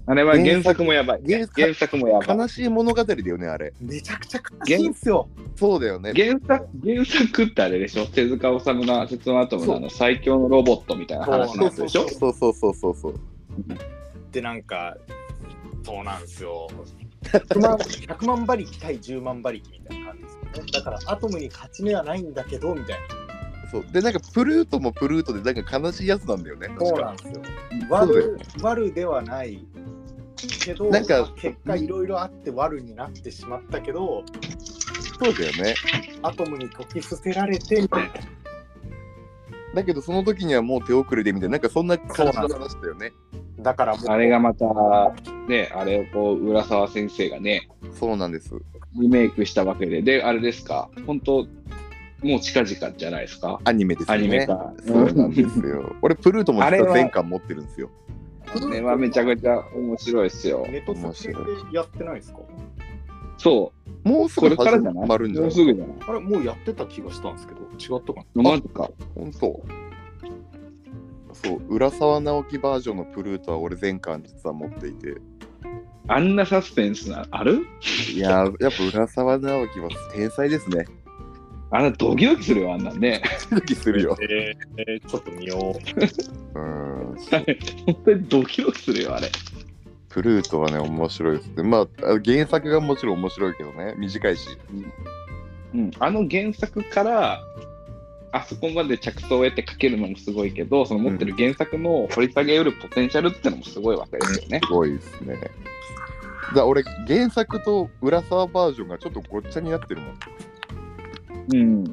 [0.05, 1.34] あれは原作もやばい、ね。
[1.34, 2.36] 原作原作もやばい。
[2.36, 3.72] 悲しい物語だよね、あれ。
[3.80, 5.28] めちゃくちゃ悲しいんですよ。
[5.55, 6.12] そうだよね。
[6.12, 8.07] 原作原作ってあれでしょ？
[8.07, 12.09] 手塚治虫の鉄腕アトムのあの最強のロボットみたいな話そうそうなんでしょ？
[12.09, 13.14] そうそうそうそうそう。
[14.32, 14.96] でなんか
[15.84, 16.68] そうなんですよ。
[17.22, 20.72] 100万 ,100 万馬力対10万馬力みたいな感じですよね。
[20.72, 22.98] だからアトムに勝ち目はないんだけどみたい
[23.28, 23.41] な。
[23.73, 26.68] そうで、なんかプルートもプルートで、なんか悲しいやつなんだよね。
[26.68, 27.43] 確かそうなんですよ。
[27.89, 29.66] 悪悪ではない
[30.62, 34.25] けど、なんか結果いろいろあって悪になってしまったけど、
[35.18, 35.75] そうだよね。
[36.23, 38.11] アトムに解き伏せられてみたいな。
[39.75, 43.12] だけど、その時にはもう手遅れでみたいな、なんかそんな感じの話だよね。
[43.59, 44.66] だからあれがまた、
[45.49, 48.55] ね、あれをこう、浦沢先生がね、そうなんです。
[49.01, 51.47] リメイクしたわけで、で、あれですか、本当
[52.23, 54.23] もう近々じゃないですか、アニメですよね。
[54.25, 54.73] アニメ化。
[54.87, 55.95] そうなんですよ。
[56.03, 57.91] 俺、プルートも実あれはは全巻持ってるんですよ。
[58.55, 60.66] あれはめちゃくちゃ面白いですよ。
[60.68, 61.35] ネットスで
[61.73, 62.39] やってないですか？
[63.39, 63.73] そ
[64.05, 65.49] もうすう、こぐ始まるんじゃない？
[65.49, 65.97] もうすぐじゃない？
[66.07, 67.61] あれもうやってた気がしたんですけど、
[67.97, 68.43] 違ったかな？
[68.43, 68.91] マジか。
[69.16, 69.61] 本当
[71.33, 75.16] そう、浦沢直樹バージョンのプルートは俺全巻実は持っていて。
[76.09, 77.64] あんなサスペンスな、ある？
[78.14, 80.85] いやー、やっぱ浦沢直樹は天才ですね。
[81.73, 83.23] あんなドキドキするよ、あんなんね。
[83.51, 84.16] ドキドキするよ。
[84.20, 85.75] えーえーちょっと見よ
[86.55, 86.59] う。
[86.59, 87.16] うん。
[87.16, 89.31] 本当にドキドキするよ、あれ。
[90.11, 91.62] プルートはね、面白いですね。
[91.62, 91.87] まあ、あ
[92.23, 94.47] 原作がもちろん面白いけどね、短いし。
[95.75, 97.41] うん、あの原作から、
[98.33, 104.61] あそこまで着想を得て書けるのもすごいけど、その持ってる原作の掘り下げうるポテンシャルってのもすごいわけですよね。
[104.62, 105.39] すごいですね。
[106.55, 110.18] だ俺、原作と浦沢バージョンがちょっとごっちゃになってるもん。
[111.53, 111.84] うん。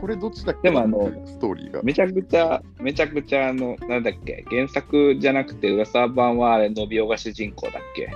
[0.00, 0.68] これどっちだっけ？
[0.68, 1.82] でもあのストーリーが。
[1.82, 8.10] めちゃくちゃ、めちゃくちゃ、あの、なんだっけ、原作じゃなくて、浦沢版はあれ、のびおが主人公だっけ？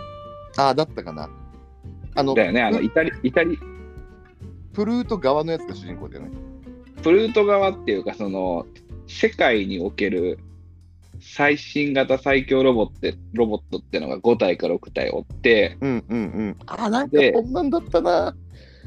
[0.57, 1.30] ああ、だったかな。
[2.14, 3.59] あの、だよね、あの、プイタリ、イタリ、
[4.72, 6.30] プルート側のやつが主人公だよね。
[7.03, 8.66] プルート側っていうか、その、
[9.07, 10.39] 世界における
[11.20, 16.57] 最新型最強ロボってロボットってのが5体か6体おって、うんうんうん。
[16.66, 18.34] ああ、なんかでこんなんだったな。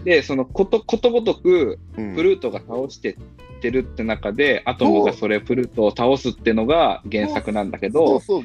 [0.04, 3.18] で、そのことことごとく、うんプルートが倒して
[3.60, 8.44] ってるって中で、アトムがそれプルートを倒すってのが原作なんだけど、そうそう、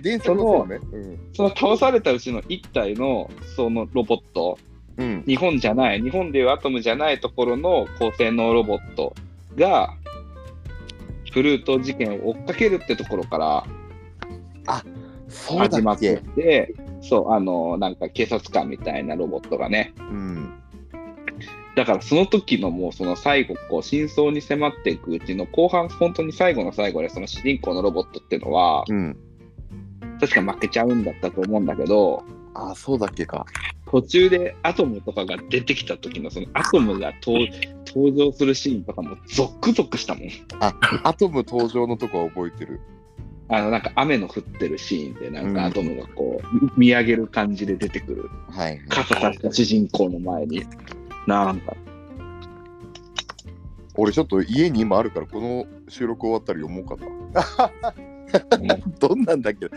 [0.98, 1.18] ん。
[1.32, 4.58] その倒されたうちの1体のそのロボット、
[4.96, 5.24] うん。
[5.26, 9.14] 日本じゃない、日本でいうアトムじゃないところの高性能ロボット
[9.56, 9.94] が、
[11.32, 13.66] プルート事件を追っかけるってところから
[15.28, 16.42] そう始まってけ。
[16.42, 20.52] て、そう、あの、なんか警察官みたいなロボットがね、うん。
[21.74, 29.16] だからその時のもうその最後、こう、真相に迫っていくうちの後半、本当に最後の最後でその主人公のロボットっていうのは、うん。
[30.20, 32.22] 確か負けちゃうんだったと思うんだけど、
[32.54, 33.44] ああ、そうだっけか。
[33.90, 37.48] 途中でアトムとかが出てきた時のそのアトムが登
[37.86, 40.28] 登場するシーンとかもゾックゾクしたもん。
[41.04, 42.80] アトム登場のとこは覚えてる。
[43.48, 48.80] あのなんか雨の降ってるシーンでなんうんかアトムがこう見上げる感じで出てくるはい。
[48.88, 50.64] 傘さした主人公の前に
[51.26, 51.74] なんか
[53.96, 58.74] 俺ちょっと家に今あるから、この収録終わったら読もうかな。
[58.98, 59.68] どんなんだっけ？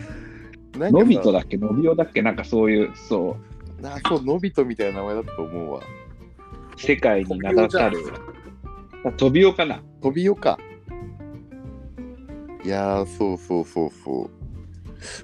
[0.79, 2.21] のびとだっけのびおだっけ？
[2.23, 3.37] なんかそういうそ
[3.81, 5.81] うあそう、のびとみたいな名前だと思うわ。
[6.77, 7.99] 世界に名だたる
[9.05, 9.83] あ飛びおかな？
[10.01, 10.57] 飛びよか。
[12.63, 14.29] いやー、そうそうそうそう。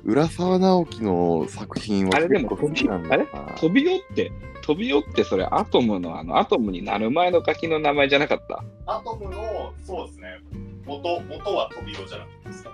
[0.05, 3.25] 浦沢直樹の作品はあれでも結構好きなんだな。
[3.57, 4.31] 飛びおって
[4.63, 8.63] 飛びおってそれアトムのあのアトムになる前のガキの名前じゃなかった？
[8.85, 10.39] アトムの、そうですね、
[10.85, 12.71] 元元は飛びよじゃなくてですか？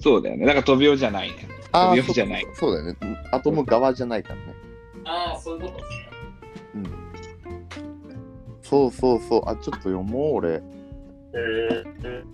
[0.00, 2.96] そうだよねだから飛びおじゃないね飛びおじゃないそうそうだよね。
[3.32, 4.42] アトム側じゃないからね。
[5.04, 6.86] ああ、そういうことですね。
[8.62, 9.42] そうそうそう。
[9.46, 10.62] あ、ちょっと読もう、俺。
[11.32, 12.24] えー、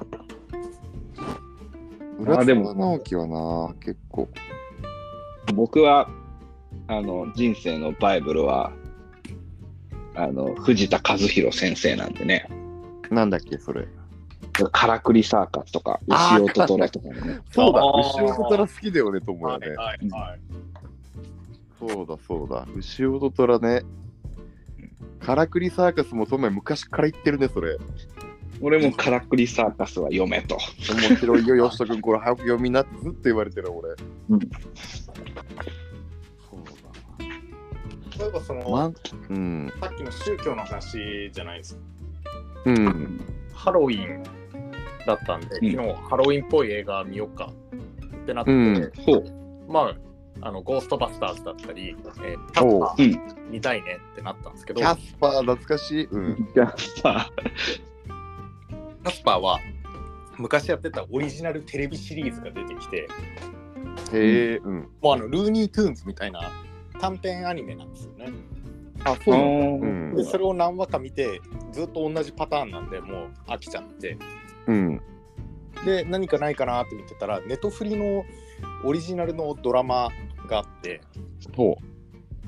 [2.19, 4.29] 浦あでも沢直樹はな、結構。
[5.55, 6.09] 僕は
[6.89, 8.73] あの人生のバイブルは
[10.15, 12.49] あの藤田和弘先生なんでね
[13.11, 13.87] なんだっけ、それ。
[14.73, 19.69] からくりサーカスとか牛音虎とかもねそうだ、牛音虎好きだよね、と思うよね。
[19.69, 20.41] はいはいはい。
[21.79, 22.67] そうだ、そうだ。
[22.75, 23.83] 牛音虎ね。
[25.21, 27.77] からくりサーカスもとも昔から言ってるね、それ。
[28.61, 30.57] 俺もからくりサーカスは読めと
[30.89, 33.91] 面白いよ、よしとくん、これ早く読みなってずっと言われてる、俺。
[34.31, 34.41] うん
[38.19, 38.71] 例えばその、だ。
[38.71, 38.95] まん、
[39.31, 39.73] うん。
[39.81, 41.81] さっきの宗教の話じゃないですか。
[42.67, 43.21] うん。
[43.55, 44.23] ハロウィン
[45.07, 47.51] だったんで、昨日ハロウィンっぽい映画見ようか
[48.05, 49.25] ってなって、うんほう
[49.69, 49.95] ま
[50.43, 56.05] あ、あの、ゴーストバスターズだったり、えー、キャッパうーん見たいねってなったんですけど、キャスパー、懐かしい。
[56.05, 56.49] うん。
[56.55, 57.31] じゃあさ
[59.05, 59.61] キャスパーは
[60.37, 63.09] 昔やってたオリジナルテレビシリーズが出てきて、
[64.13, 64.89] へえ、うん。
[65.01, 66.41] もうあの、ルーニートゥーンズみたいな
[67.07, 68.33] 短編アニメなんですよね。
[69.05, 70.25] あ、そうで、。
[70.25, 71.41] それを何話か見て、
[71.71, 74.19] ずっと同じパターンなんで、もう飽きちゃって、
[74.67, 75.01] うん。
[75.85, 78.25] で、何かないかなって見てたら、ネトフリの
[78.85, 80.09] オリジナルのドラマ
[80.49, 81.01] があって、
[81.55, 81.77] ほ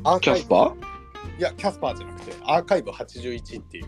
[0.03, 1.39] アーカイブキャスパー？
[1.39, 3.87] いや、キャスパーじゃなくて、アーカイブ81っていう、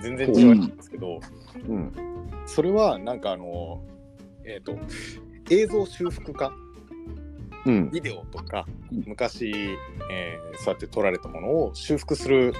[0.00, 1.18] 全然違うんですけど、
[1.68, 1.72] う。
[1.72, 1.92] うん。
[2.46, 3.82] それはなんかあの、
[4.44, 4.78] えっ、と、
[5.50, 6.61] 映像修復家、うん。
[7.90, 9.52] ビデオとかうん、昔、
[10.10, 12.52] えーそうやって撮られたものを修復する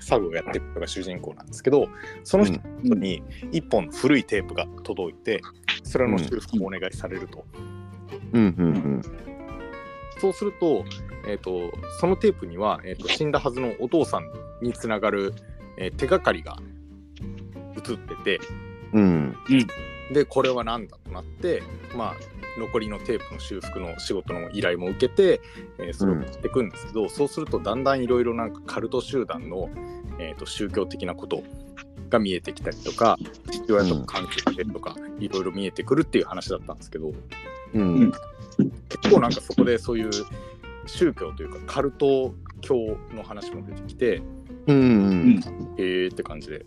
[0.00, 1.88] 作業をやってる人が主人公なんですけど、
[2.22, 3.22] その人に
[3.52, 5.40] 一本古いテープが届いて、
[5.82, 7.44] それの修復もお願いされると。
[8.32, 8.42] うん。
[8.42, 9.02] うん。
[10.20, 10.84] そうすると、
[11.26, 14.30] えー、とそのテープには、えー、と死んだはずのお父さん
[14.62, 15.34] につながる、
[15.78, 16.56] えー手がかりが
[17.76, 18.40] 映ってて
[18.92, 19.36] うん。
[20.14, 21.62] でこれは何だなって、
[21.94, 22.14] まあ、
[22.58, 25.40] 残りのテープの修復の仕事の依頼も受けて、
[25.78, 29.68] えーそれをやっていくんですけど、そうするとだんだんいろいろなんかカルト集団の、
[30.18, 31.42] えー、と宗教的なこと
[32.10, 33.18] が見えてきたりとか
[33.50, 37.12] 父親との関係性とかいろいろ見えてくるっていう話だったんですけど
[37.74, 38.12] うん。
[38.88, 40.10] 結構なんかそこでそういう
[40.86, 44.22] 宗教というかカルト教の話も出てきて
[44.66, 44.76] うん。
[44.76, 45.40] うん。
[45.76, 46.64] えーって感じで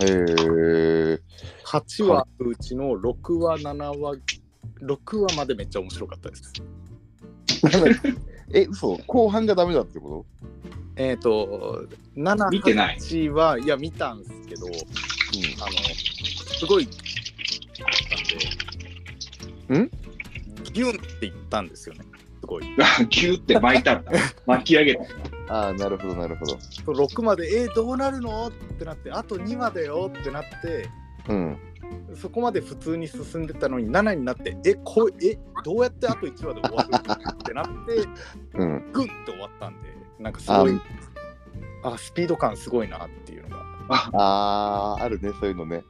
[0.00, 1.20] へえ。
[1.66, 4.16] 8話のうちの6話7話
[4.82, 6.52] 6話までめっちゃ面白かったです。
[8.52, 8.96] え、嘘？
[9.06, 10.26] 後半がダメだってこ
[10.96, 12.96] えっ、と7見てない。
[12.98, 15.76] 8はいや見たんですけどとあの
[16.58, 16.88] すごい
[19.68, 19.88] あんん？
[19.88, 19.94] で
[20.72, 22.04] ギュンって言ったんですよね。
[22.04, 22.09] す
[22.50, 22.64] ごい。
[23.08, 24.12] ギューって巻いたんだ。
[24.46, 25.02] 巻き上げた。
[25.48, 26.58] ああ、なるほど、なるほど。
[26.92, 30.88] 6までえー、どうなるのってなってあと2までよってなって
[31.28, 31.58] うん。
[32.14, 36.88] そこまで普通に進んでたのに7になってえこえどうやってあと1話で終わる
[37.32, 38.08] ってなって
[38.54, 38.92] うん。
[38.92, 39.88] グンって終わったんで
[40.18, 40.80] なんかすごい
[41.82, 45.82] あスピード感すごいなっていうのがあ、ああ、あるね、そういうのね。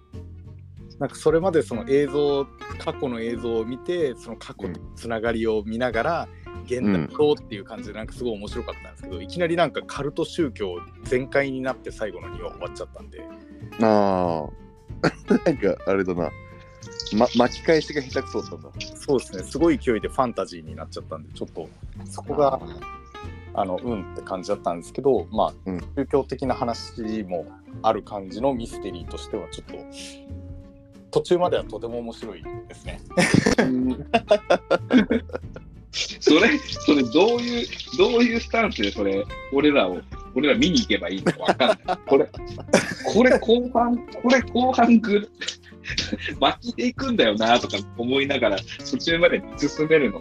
[0.98, 2.46] なんかそれまでその映像
[2.78, 6.28] 過去の映像を見てその過去とつながりを見ながら、
[6.64, 13.24] 現代とっていう感じでなんかすごい面白かったんですけど、いきなりなんかカルト宗教全開になって最後の2話終わっちゃったんで
[13.80, 14.60] ああ。
[15.44, 16.30] なんか、あれだな。
[17.16, 18.70] ま、巻き返しが下手くそだったんだ。
[18.96, 21.68] そうですねすごい勢いでファンタジーになっちゃったんでちょっと
[22.04, 22.60] そこが
[23.54, 27.46] あのうんって感じだったんですけどまあ、うん宗教的な話も
[27.82, 29.76] ある感じのミステリーとしてはちょっと
[31.10, 33.00] 途中まではとても面白いですね。
[36.20, 37.66] それ、それどういう、
[37.98, 40.00] どういうスタンスでそれ、俺らを、
[40.34, 41.98] 俺ら見に行けばいいのかわかんない。
[42.06, 42.30] これ、
[43.12, 45.28] これ後半、これ後半ぐ、
[46.40, 48.56] 巻きでいくんだよなとか思いながら、
[48.88, 50.20] 途中まで進めるの。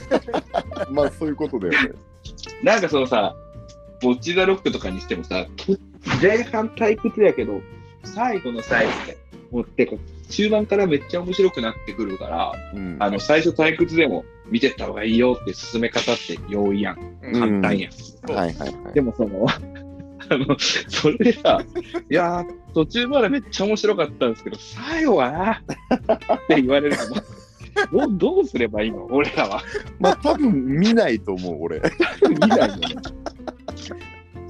[0.92, 1.90] まあ、そういうことだよね。
[2.62, 3.34] なんかそのさ、
[4.02, 5.78] ボッチザロックとかにしてもさ、と
[6.20, 7.62] 前半退屈やけど、
[8.04, 9.16] 最後の最後で、
[9.50, 9.96] もうてか、
[10.28, 12.96] 中盤からめっちゃ面白くなってくるから、うん。
[12.98, 16.98] あの、最初退屈でも見てった方がいいよって進め方って容易やん。
[17.22, 18.32] うん簡単やん。
[18.32, 18.94] はいはいはい。
[18.94, 19.46] でもその、
[20.28, 21.60] あの、それでさ、
[22.10, 27.04] いやー、途中までめっちゃ面白かったんですけど、最後はな、って言われると、
[27.92, 29.06] どうどうすればいいの？
[29.10, 29.62] 俺らは。
[30.00, 31.80] まあ、多分見ないと思う、俺。
[32.28, 32.86] 見ないよね。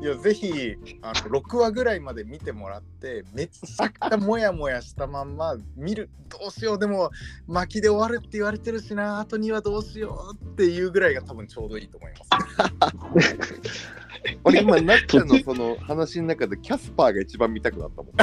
[0.07, 7.11] いやぜひあの6話ぐらいまで見てもらってめっちゃくちゃモヤモヤしたまんま見るどうしようでも
[7.49, 13.91] 巻きで終わるって言われてるしなあと2話どうしようっていうぐらいが多分ちょうどいいと思います。
[14.45, 18.15] 俺、今、なっちゃんのその話の中で、キャスパーが一番見たくなったもん。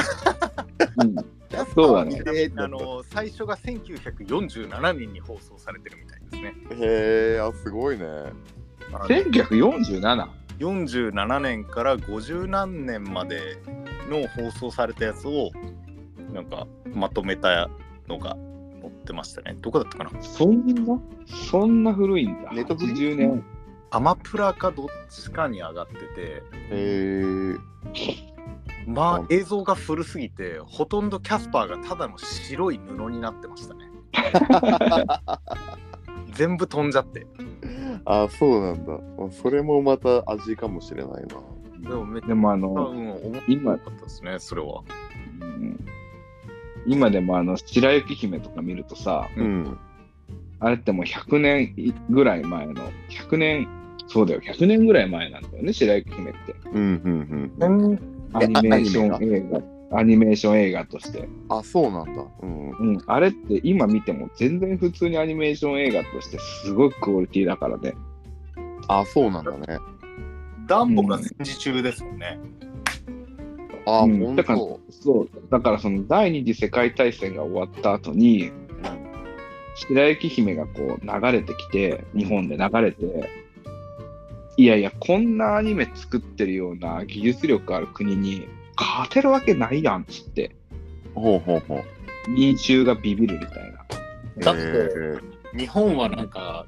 [0.96, 1.24] うん
[1.72, 6.54] そうだねあの最初が1947年に放送されてるみたいですね。
[6.84, 8.04] へえ、あ、すごいね。
[8.92, 10.43] あの 1947?
[10.58, 13.58] 47年から50何年まで
[14.08, 15.50] の放送されたやつを
[16.32, 17.68] なんかまとめた
[18.08, 18.36] のが
[18.80, 19.56] 載ってましたね。
[19.60, 20.10] どこだったかな？
[20.22, 20.74] そんな？
[21.50, 22.50] そんな古いんだ。
[22.52, 23.44] ネットフリ80年？
[23.90, 26.00] アマプラかどっちかに上がってて、
[26.70, 27.56] へえ。
[28.86, 33.88] まうんあ映像が古すぎて、ほとんどキャスパーがただの白い布になってましたね。
[36.32, 37.26] 全部飛んじゃって。
[38.04, 38.94] あ、そうなんだ。
[38.94, 41.88] あそれもまた味かもしれないな。
[41.88, 44.82] でもめっちでもあゃ、の、うん、面今白かったですね、それは。
[45.40, 45.84] うん
[46.86, 49.78] 今でもあの、白雪姫とか見るとさ、うん。
[50.60, 52.74] あれってもう100年ぐらい前の、
[53.08, 53.68] 100年、
[54.06, 56.54] そうだよ、100年ぐらい前なんだよね、白雪姫って。
[56.72, 57.88] うん、うん、うん。
[57.88, 59.62] うんアニメーション映画、
[59.92, 61.28] アニメーション映画として。
[61.48, 62.24] あ、そうなんだ。
[62.42, 62.70] うん。
[62.70, 67.94] うん、あれって今見ても全然普通にアニメーション映画としてすごいクオリティだからね。
[68.88, 69.78] あ、そうなんだね。
[70.66, 72.38] ダンボが戦時中ですもんね。
[73.86, 74.80] あ、うんほんだからと。
[74.90, 78.50] そう、だからその第二次世界大戦が終わった後に、
[79.76, 83.30] 白雪姫がこう流れてきて、日本で流れて、
[84.56, 88.46] いやいや、こんなアニメ作ってるような技術力ある国に
[88.76, 90.56] 勝てるわけないやんっつって、
[91.14, 92.30] ほうほうほう。
[92.30, 93.84] 民衆がビビるみたいな。
[94.38, 94.88] だって
[95.56, 96.66] 日本はなんか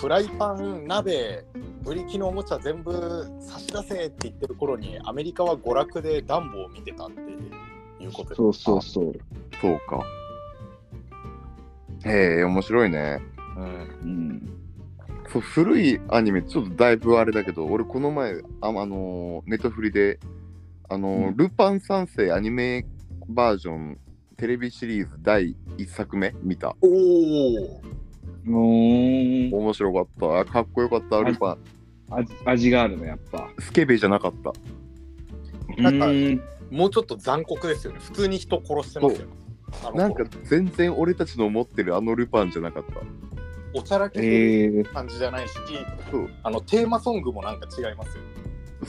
[0.00, 1.44] フライパン鍋
[1.82, 7.20] ブリキのおもちゃ全部差し出せって言ってる頃にアメリカは娯楽で暖房を見てたって
[8.02, 9.12] いうことですそうそうそう。
[9.60, 10.02] そうか。
[12.04, 13.20] へえ、面白いね。
[13.56, 14.52] うんうん。
[15.32, 20.18] そう古いアニメ、ちょっとだいぶあれだけど、俺この前、あ、あのーネットフリで、
[20.90, 22.84] あのーうんルパン三世アニメ
[23.28, 23.98] バージョン
[24.36, 26.74] テレビシリーズ第1作目見た。
[26.80, 27.80] おお。
[28.46, 30.52] うーん面白かった。
[30.52, 31.58] かっこよかった、ルパン。
[32.10, 33.50] 味味があるの、やっぱ。
[33.60, 34.52] スケベじゃなかった。
[35.80, 38.00] なんかうーんもうちょっと残酷ですよね。
[38.00, 39.28] 普通に人殺してますよ。
[39.94, 42.94] なんか全然俺たちの思ってるあのルパンじゃなかった。
[43.78, 45.54] おちゃらけるー、感じじゃないし、
[46.10, 48.22] そうあのテーマソングもなんか違いますよ。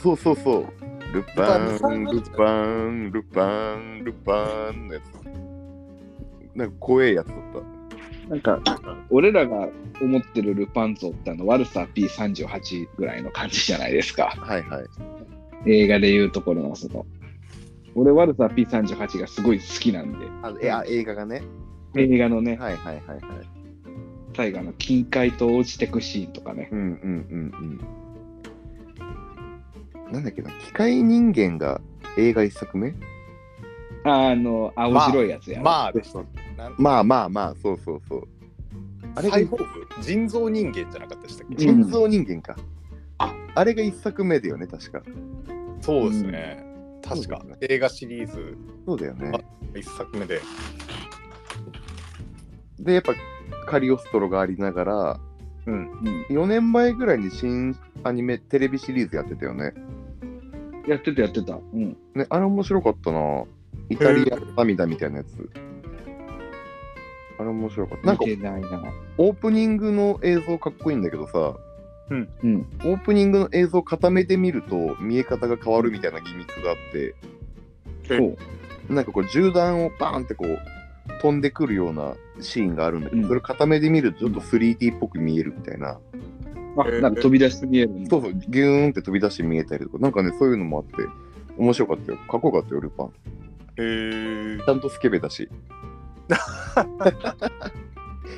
[0.01, 0.90] そうそうそう。
[1.11, 6.57] ルパン、ルパンルパン、ルパン、のやつ。
[6.57, 7.37] なんか怖えやつだっ
[8.29, 8.61] なんか、
[9.09, 9.67] 俺らが
[10.01, 14.33] 思ってるルパン像ってあの悪さ P38 ぐらいの感じじゃないですか。
[14.35, 14.41] た。
[14.41, 14.85] はいはい。
[15.65, 17.05] 映画でいうところのその。
[17.93, 21.43] 俺悪さ P38 がすごい好きなんで、あえあ映画がね。
[21.97, 23.21] 映画のね、はいはいはいはい。
[24.33, 26.69] 最後の近海と落ちてくシーンとかね。
[26.71, 28.00] うんうんうんうん。
[30.11, 31.81] なんだっけな、機械人間が
[32.17, 32.93] 映画一作目？
[34.03, 35.63] あの、青白いやつやろ。
[35.63, 35.93] まあ
[36.77, 38.27] まあまあまあ、そうそうそう。
[39.15, 42.55] あれがサイボーグ人造人間じゃなかったでしたっけ、人造人間か。
[43.53, 45.01] あれが一作目だよね、確か。
[45.81, 46.63] そうですね。
[47.03, 49.31] 確か映画シリーズそうだよね。
[49.75, 50.39] 一作目で。
[52.79, 53.13] で、やっぱ
[53.67, 55.19] カリオストロがありながら、
[55.65, 55.73] うん。
[55.73, 59.73] うん4年前ぐらいに新アニメ、テレビシリーズやってたよね。
[60.87, 61.55] やってたやってた。
[61.55, 61.97] うん。
[62.15, 63.43] ね、あれ面白かったな。
[63.89, 65.49] イタリアの涙みたいなやつ。
[67.39, 68.07] あれ面白かった。
[68.07, 68.83] なんか見てないな。
[69.17, 71.55] オープニングの映像かっこいいんだけどさ、
[72.09, 72.67] うん。
[72.83, 77.15] オープニングの映像固めてみると見え方が変わるみたいなギミックがあって、
[78.07, 78.93] そう。
[78.93, 80.59] なんかこう銃弾をバーンってこう
[81.21, 85.99] 飛んでくるようなシーンがあるんだけど、うんそれ固めで見るとちょっと 3D っぽく見えるみたいな、
[86.77, 91.07] あ、なんか飛び出して見えるんだそうそう、ギューンって飛び出して見えたりとか、なんかね、そういうのもあって、
[91.57, 92.17] 面白かったよ。
[92.17, 93.07] かっこよかったよ、ルパン。
[93.07, 93.11] へ
[93.77, 94.57] え。
[94.65, 95.49] ちゃんとスケベだし。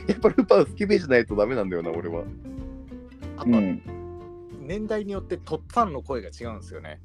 [0.08, 2.24] やっぱルパンスケベじゃないとダメなんだよな、俺は。
[3.38, 3.82] あとはうん。
[4.62, 7.00] 年代によってとっつぁんの声が違うんですよね。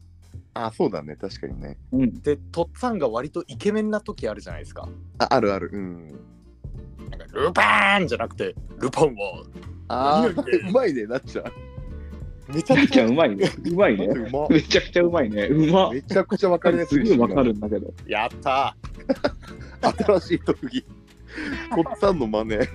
[0.54, 1.76] あ、そうだね、確かにね。
[1.92, 2.22] うん。
[2.22, 4.88] で、とっつぁんが割とイケメンな時あるじゃないですか。
[5.18, 5.70] あ、あるある。
[5.72, 6.20] うん。
[7.10, 9.44] なんかルパーンじゃなくて、ルパンは
[9.88, 11.52] あ何々でー、うまいね、なっちゃう。
[12.52, 13.50] めちゃくちゃうまいね。
[13.64, 14.06] うまいね。
[14.06, 15.46] うまめちゃくちゃうまいね。
[15.46, 15.92] うまっ。
[15.92, 17.92] めちゃくちゃわかりやすいしすぐわかるんだけど。
[18.06, 18.74] やった
[19.82, 20.82] 新しい特技。
[20.82, 20.88] と
[21.80, 22.56] っさんの真似。
[22.56, 22.68] ー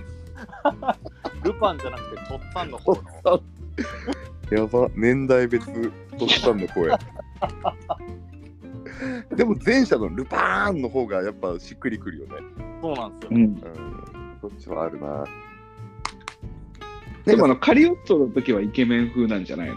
[1.42, 3.42] ルパンじゃなくてとっつぁんの方の。
[4.50, 5.66] やば、年代別、
[6.18, 6.90] とっさんの声。
[9.34, 12.32] でも前者のルパーンの方がやっぱしっくりくるよね。
[12.82, 13.44] そうなんですよね。
[13.44, 13.50] うん。
[13.50, 14.38] うん。
[14.40, 15.24] そっちはあるな。
[17.24, 19.76] でもあの、カリオットの時はイケメン風なんじゃないの？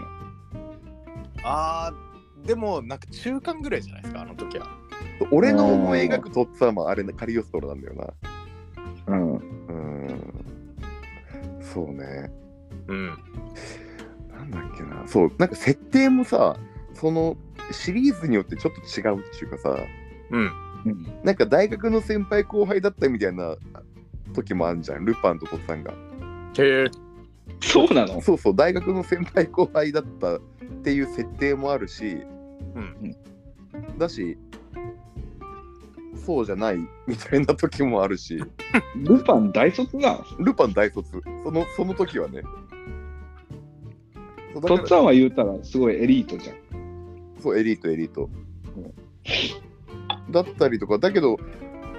[1.42, 4.66] あー、でもなんか中間ぐらいじゃないですか、あの時は。
[5.30, 7.94] 俺の思い描くとっさんはあれね、カリオストロなんだよ
[9.06, 9.14] な。
[9.14, 9.32] うん。
[9.34, 10.34] うん。
[11.60, 12.30] そうね。
[12.88, 13.06] うん。
[14.30, 15.02] なんだっけな。
[15.06, 16.56] そう、なんか設定もさ、
[16.94, 17.36] その
[17.72, 19.76] シリーズによってちょっと違うっていうかさ、
[20.30, 20.50] うん。
[20.86, 21.06] うん。
[21.24, 23.56] なんか大学の先輩後輩だったみたいな
[24.34, 25.92] 時もあるじゃん、ルパンとトッツァンが。
[26.58, 26.86] へえ。
[27.60, 28.20] そうなの？
[28.20, 30.40] そうそう、大学の先輩後輩だったっ
[30.82, 32.22] ていう設定もあるし、
[32.74, 33.16] うん。
[33.98, 34.38] だし、
[36.24, 38.38] そうじゃないみたいな時もあるし、
[38.96, 40.24] ルパン大卒なの？
[40.44, 42.42] ルパン大卒、そのその時はね。
[44.66, 46.56] とっつぁんは言うたらすごいエリートじゃん。
[47.40, 48.28] そう、エリート、エリート。
[50.30, 51.38] だったりとか、だけど、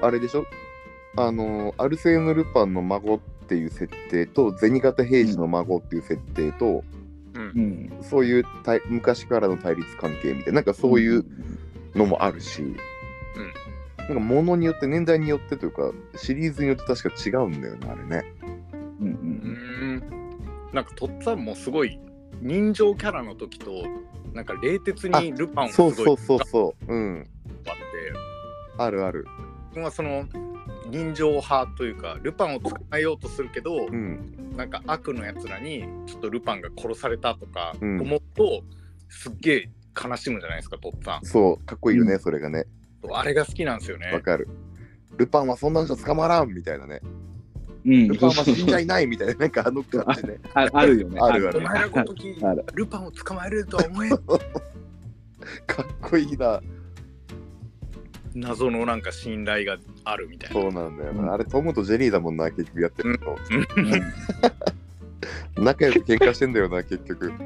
[0.02, 0.46] あれでしょ？
[1.18, 6.84] あの、アルセーヌ・ルパンの孫っていう設定と、銭形平次の孫っていう設定と、
[7.34, 7.92] うん。
[8.02, 11.26] そういう対昔からの対立関係みたいな、なんかそういう
[11.96, 12.62] のもあるし、
[13.98, 18.24] なんか物によって、年代によってというか、シリーズによって確か違うんだよね、あれね。
[19.00, 19.10] うんう。
[19.10, 20.04] うんん。
[20.74, 22.00] なんかとっつぁんもすごい
[22.42, 23.84] 人情キャラの時と、
[24.34, 26.94] なんか冷徹にルパンをそうそうそうそう。
[26.94, 27.30] うん。
[27.68, 27.82] あって、
[28.78, 29.26] あるある。
[29.70, 30.26] 自分はその
[30.90, 34.54] 人情派というかルパンを捕まえようとするけど、うん。
[34.56, 38.64] なんか悪のやつらにちょっとルパンが殺されたとかうん思うと、
[39.08, 42.66] すっげえ悲しむじゃないですかとっつぁんそう、かっこいいよね、うんそれがね。
[43.12, 44.48] あれが好きなんですよねわかる。
[45.18, 47.02] ルパンはそんなんじゃ捕まらんみたいなね。
[47.86, 48.08] うん。
[48.08, 50.40] ルパンは死んじゃいいないみたいな、なんかあの感じね。
[50.54, 51.20] ああるよね。
[51.22, 54.12] あるあるお前らごときあるルパンを捕まえるとは思えん
[55.66, 56.62] かっこいいな。
[58.36, 61.24] 謎のなんか信頼があるみたいなそうなんだよな。
[61.24, 63.38] うんあれ、トムとジェリーだもんな、結局やってるの。
[63.38, 67.28] うん仲良く喧嘩してんだよな、結局。
[67.28, 67.46] うんそ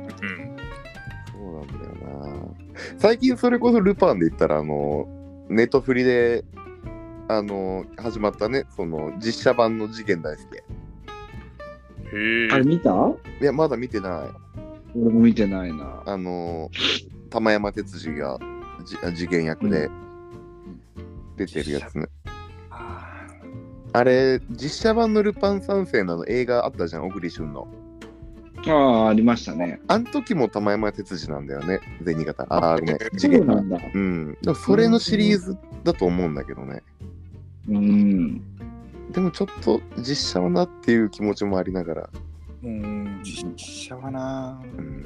[1.39, 2.37] うなんだよな。
[2.97, 5.07] 最近それこそルパンで言ったら、あの、
[5.49, 6.43] ネットフリで
[7.27, 10.57] あの始まったね、その実写版の次元大介。
[10.57, 12.89] へあれ見た？
[13.41, 14.29] いや、まだ見てない。
[14.95, 16.03] 俺も見てないな。
[16.05, 16.69] あの
[17.29, 18.39] 玉山哲司が
[18.85, 19.89] じ次元役で
[21.37, 22.07] 出てるやつね。
[23.95, 27.67] あれ、実写版のルパン三世のあの映画あったじゃん、小栗旬の。
[28.67, 29.79] ああ、ありましたね。
[29.87, 32.45] あの時も玉山哲司なんだよね、銭形。
[32.49, 33.53] ああ、ごめん、そ次元が。
[33.53, 33.77] うなんだ。
[33.93, 34.37] うん。
[34.41, 36.81] でもそれのシリーズだと思うんだけどね。
[37.01, 37.12] うん。
[37.67, 42.09] でもちょっと実写はなっていう気持ちもありながら。
[42.63, 44.61] うん、実写はな。
[44.77, 45.05] うん、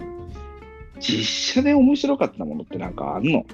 [0.99, 3.45] 実写で面白かったものってなんかあんの？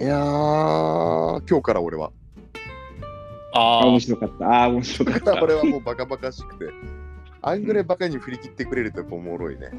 [0.00, 2.12] いやー、今日から俺は。
[3.54, 4.46] あ、あ面白かった。
[4.46, 5.40] ああ、面白かった。
[5.42, 6.66] 俺はもうバカバカしくて。
[7.40, 9.70] あんぐらいバカに振り切ってくれるとやっぱおもろいね。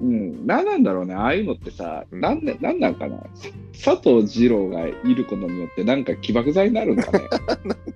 [0.00, 0.46] うん。
[0.46, 1.14] 何なんだろうね。
[1.14, 3.18] ああいうのってさ、うんななんなんかな。
[3.72, 7.28] 佐藤二郎がいることによってなんか起爆剤になるんかね。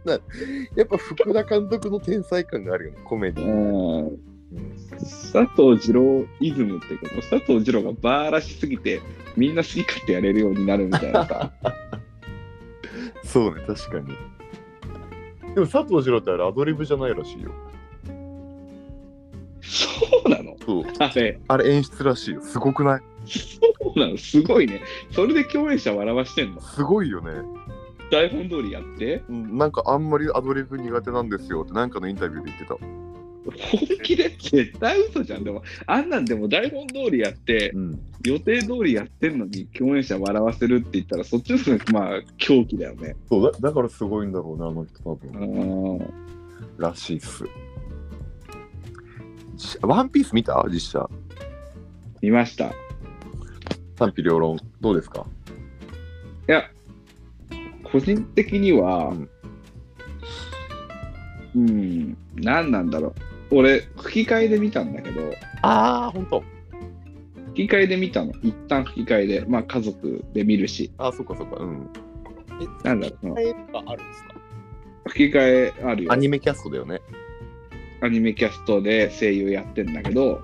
[0.76, 3.44] やっぱ福田監督の天才感があるよね、コメディ。
[3.44, 4.06] うん。
[4.08, 4.18] うん
[5.32, 9.00] 佐藤二郎イズムっていうか、佐藤二郎がバーらしすぎて、
[9.36, 11.52] みんな好き勝手やれるようになるみたいなさ。
[13.24, 14.08] そうね、確かに。
[15.54, 17.50] でも佐藤二郎ってあれアドリブじゃないらしいよ。
[19.62, 19.88] そ
[20.26, 20.56] うなの？
[20.64, 20.84] そう。
[20.98, 22.42] あれ、あれ演出らしいよ。
[22.42, 23.00] すごくない？
[23.26, 24.16] そうなの？
[24.18, 24.80] すごいね。
[25.12, 26.60] それで共演者笑わしてんの？
[26.60, 27.30] すごいよね。
[28.10, 29.22] 台本通りやって？
[29.28, 32.76] うんなんかあんまりアドリブ苦手なんですよってなんかのインタビューで言ってた。
[33.44, 35.42] 本気で絶対嘘じゃん。
[35.42, 38.00] でも、あんなんでも台本通りやって、うん。
[38.24, 43.16] 予定通りやってんのに共演者笑わせるって言ったら、そっちの方がまあ狂気だよね。
[43.28, 45.96] そうだだからすごいんだろうね、あの人多う分。
[45.96, 46.78] ん。
[46.78, 47.44] らしいっす。
[49.62, 50.64] じワンピース見た？
[50.68, 51.08] 実写。
[52.20, 52.66] 見ました。
[52.66, 52.72] い
[53.96, 54.58] 賛否両論。
[54.80, 55.24] どうですか？
[56.48, 56.64] や、
[57.84, 59.14] 個人的には
[61.54, 63.14] うん、うん、何なんだろ
[63.50, 63.58] う。
[63.58, 65.20] 俺、吹き替えで見たんだけど、
[65.62, 66.42] ああ、ほんと。
[67.54, 68.32] 吹き替えで見たの。
[68.42, 71.56] 一旦吹き替えで、まあ家族で見るし、ああ、そっかそっか。
[71.56, 71.88] うん。
[72.82, 74.34] なんだろうその、えがあるんですか？
[75.06, 76.12] 吹き替えあるよ。
[76.12, 77.00] アニメキャストだよね。
[78.02, 80.42] アニメキャストで声優やってんだけど、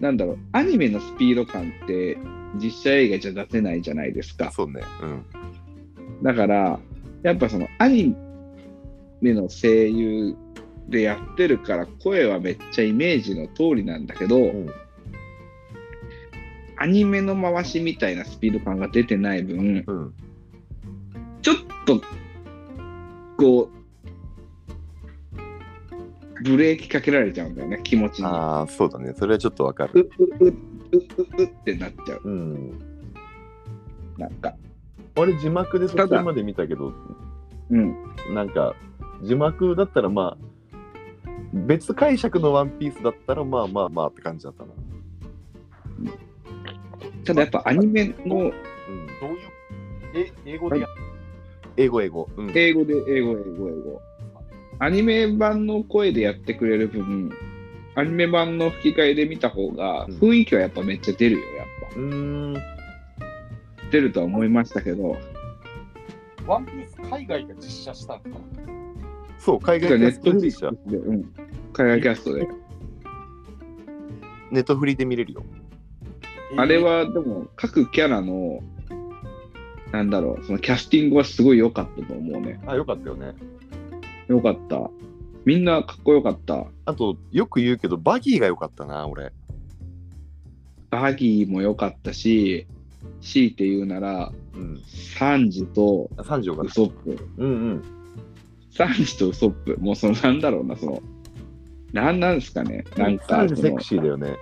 [0.00, 2.18] なんだろう、アニメのスピード感って
[2.56, 4.50] 実写映画じゃ出せないじゃないですか。
[4.50, 4.82] そうね。
[5.02, 5.24] うん。
[6.22, 6.80] だから、
[7.22, 8.16] やっぱそのアニ
[9.20, 10.36] メの声優
[10.88, 14.66] でやってるから声はめっちゃイメージの通りなんだけど、ん
[16.76, 20.14] アニメの回しみたいなスピード感が出てない分、うん。
[21.42, 21.56] ちょっ
[21.86, 22.02] と、
[23.36, 23.79] こう、
[26.42, 28.26] ブレーキかけられちゃうんだよね、気持ちに。
[28.26, 29.12] ああ、そうだね。
[29.14, 30.10] それはちょっとわかう、る。
[30.18, 30.54] う、う、う、う、
[31.38, 32.20] うってなっちゃう。
[32.24, 32.78] うん。
[34.16, 34.54] なんか。
[35.16, 36.94] 俺字幕で途ただ中まで見たけど、
[37.70, 37.94] うん。
[38.32, 38.74] なんか
[39.22, 40.44] 字幕だったらまあ、
[41.52, 44.70] 別解釈のワンピースだったらまあまあまあって感じだったな。
[47.24, 48.24] ただやっぱアニメのうん。
[48.24, 48.52] どういう、
[50.14, 50.86] え、英語でや
[51.76, 52.28] 英語英語。
[52.36, 52.52] うん。
[52.54, 54.02] 英語で英語、英語、英語。
[54.82, 57.30] アニメ版の声でやってくれる分、
[57.94, 61.66] アニメ版の吹き替えで見た方がうん雰囲気はやっぱめっちゃ出るよ、やっ
[61.96, 62.54] うーん。
[62.54, 62.60] ぱ。
[63.92, 65.18] 出るとは思いましたけど、
[66.46, 68.40] ワンピース海外が実写したんですか
[69.38, 71.34] そう、海ネ外キャスットフリットでしたクスで、うん。
[71.74, 72.48] 海外キャストで。
[74.50, 75.42] ネットフリで見れるよ。
[76.56, 78.60] あれ、はでも各キャラの、
[79.92, 82.58] なんだろう、そのキャスティングはすごい良かったと思うね。
[82.66, 83.34] あ、よかったよね。
[84.30, 84.90] 良かった。
[85.44, 86.66] みんなかっこよかった。
[86.84, 89.32] あと、よく言うけど、バギーが良かったな、俺。
[90.90, 92.66] バギーも良かったし、
[93.20, 94.80] 強いて言うなら、うん。
[95.16, 96.24] サンジとウ。
[96.24, 97.28] ソップ。
[97.38, 97.82] うんうん。
[98.70, 99.76] サンジとウソップ。
[99.80, 101.02] もうそのなんだろうな、その、
[101.92, 102.84] なんなんですかね。
[102.96, 104.36] なんか三、時セそのクシーだよね。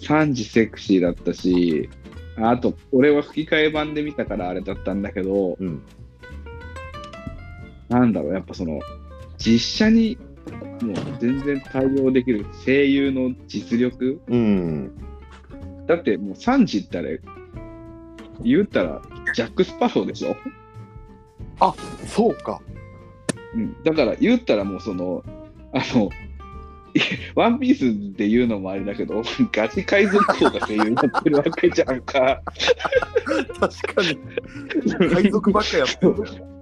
[0.00, 1.88] サンジセクシーだったし、
[2.36, 5.82] あと、俺は吹き替え版で見たからあれだったんだけど、うん。
[7.88, 8.80] なんだろう、やっぱその、
[9.38, 10.18] 実写に
[10.82, 14.92] もう全然対応できる声優の実力うん。
[15.86, 17.20] だってもうサンジってあれ、
[18.42, 19.02] 言ったら
[19.34, 20.36] ジャック・スパローでしょ、
[22.06, 22.60] そうか。
[23.54, 25.24] うん、だから言ったらもうその、
[25.72, 26.10] あの、
[27.34, 29.22] ワンピースで言うのもあれだけど、
[29.52, 32.42] ガチ海賊王が声優になってるわけじゃんか。
[33.60, 35.08] 確かに。
[35.08, 36.14] 海賊ばっかやってる。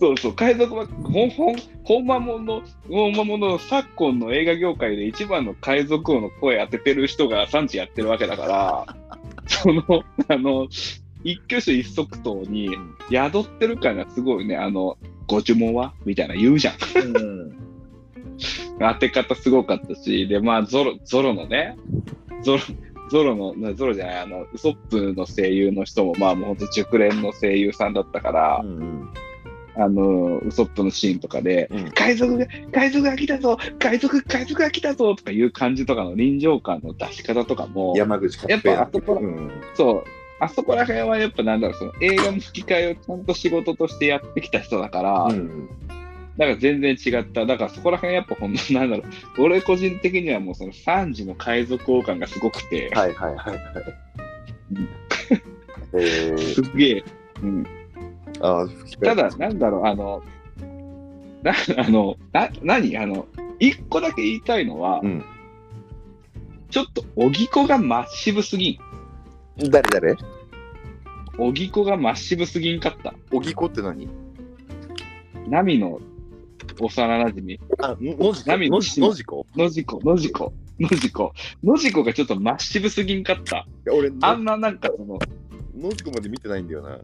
[0.00, 8.96] そうそう、海賊は、ほんほん、ほんまもの、ほんまもの、昨今の映画業界で一番の海賊王の声当ててる人が産地やってるわけだから、
[9.46, 9.82] その、
[10.28, 10.68] あの、
[11.22, 12.70] 一挙手一足刀に
[13.10, 14.96] 宿ってる感がすごいね、あの、
[15.26, 16.74] ご呪文はみたいな言うじゃん。
[16.96, 17.52] うん。
[18.78, 21.76] 当て方すごかったし、で、まあ、ゾロ、ゾロのね、
[22.42, 22.62] ゾロ、
[23.10, 29.10] ゾロの、なゾロじゃない、あの、ウソップの声優の人も、まあ、もうほんと熟練の声優さんだったから、うん
[29.76, 31.90] あの、ウソップのシーンとかで、うん。
[31.92, 39.50] 海賊が、海賊が来たぞ海賊、海賊が来たぞとかいう感じとかの臨場感の出し方とかも、山口やっぱあそこらうん。
[39.74, 40.04] そう、
[40.40, 45.68] あそこら辺はやっぱなんだろう、その映画の吹き替えをちゃんと仕事としてやってきた人だから、うん。
[46.36, 47.44] だから全然違った。
[47.44, 49.06] だからそこら辺やっぱほんとなんだろう、
[49.44, 53.58] 俺個人的にはもうその3時の海賊王感がすごくて、はいはいはいはい。
[56.54, 57.04] すっげえ、
[57.42, 57.66] うん。
[58.40, 58.66] あ
[59.02, 60.22] ただ、なんだろう、あの、
[61.42, 63.26] な、あの、な、何あの、
[63.58, 65.24] 一個だけ言いたいのは、うん
[66.70, 68.78] ちょっと、おぎこがマッシブすぎ
[69.58, 69.70] ん。
[69.70, 70.16] 誰誰？
[71.36, 73.12] おぎこがマッシブすぎんかった。
[73.32, 74.08] おぎこって何？
[75.48, 76.00] ナミの
[76.80, 79.44] 幼馴染あ、のじナミのじのじこ？
[79.56, 81.32] のじこ、のじこ、のじこ。
[81.64, 83.66] のじこがちょっとマッシブすぎんかった。
[83.92, 85.18] 俺、あんななんかその、
[85.76, 87.00] のじこまで見てないんだよな。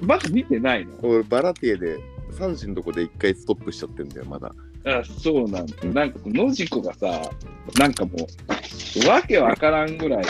[0.00, 1.98] まだ見てないの俺、バラティエで
[2.32, 4.52] 3時のとこで一回ストップしちゃってんだよ、まだ。
[4.84, 5.86] あそうなんだ。
[5.86, 7.30] なんか、のじこがさ、
[7.78, 8.12] なんかも
[9.04, 10.24] う、わけわからんぐらい、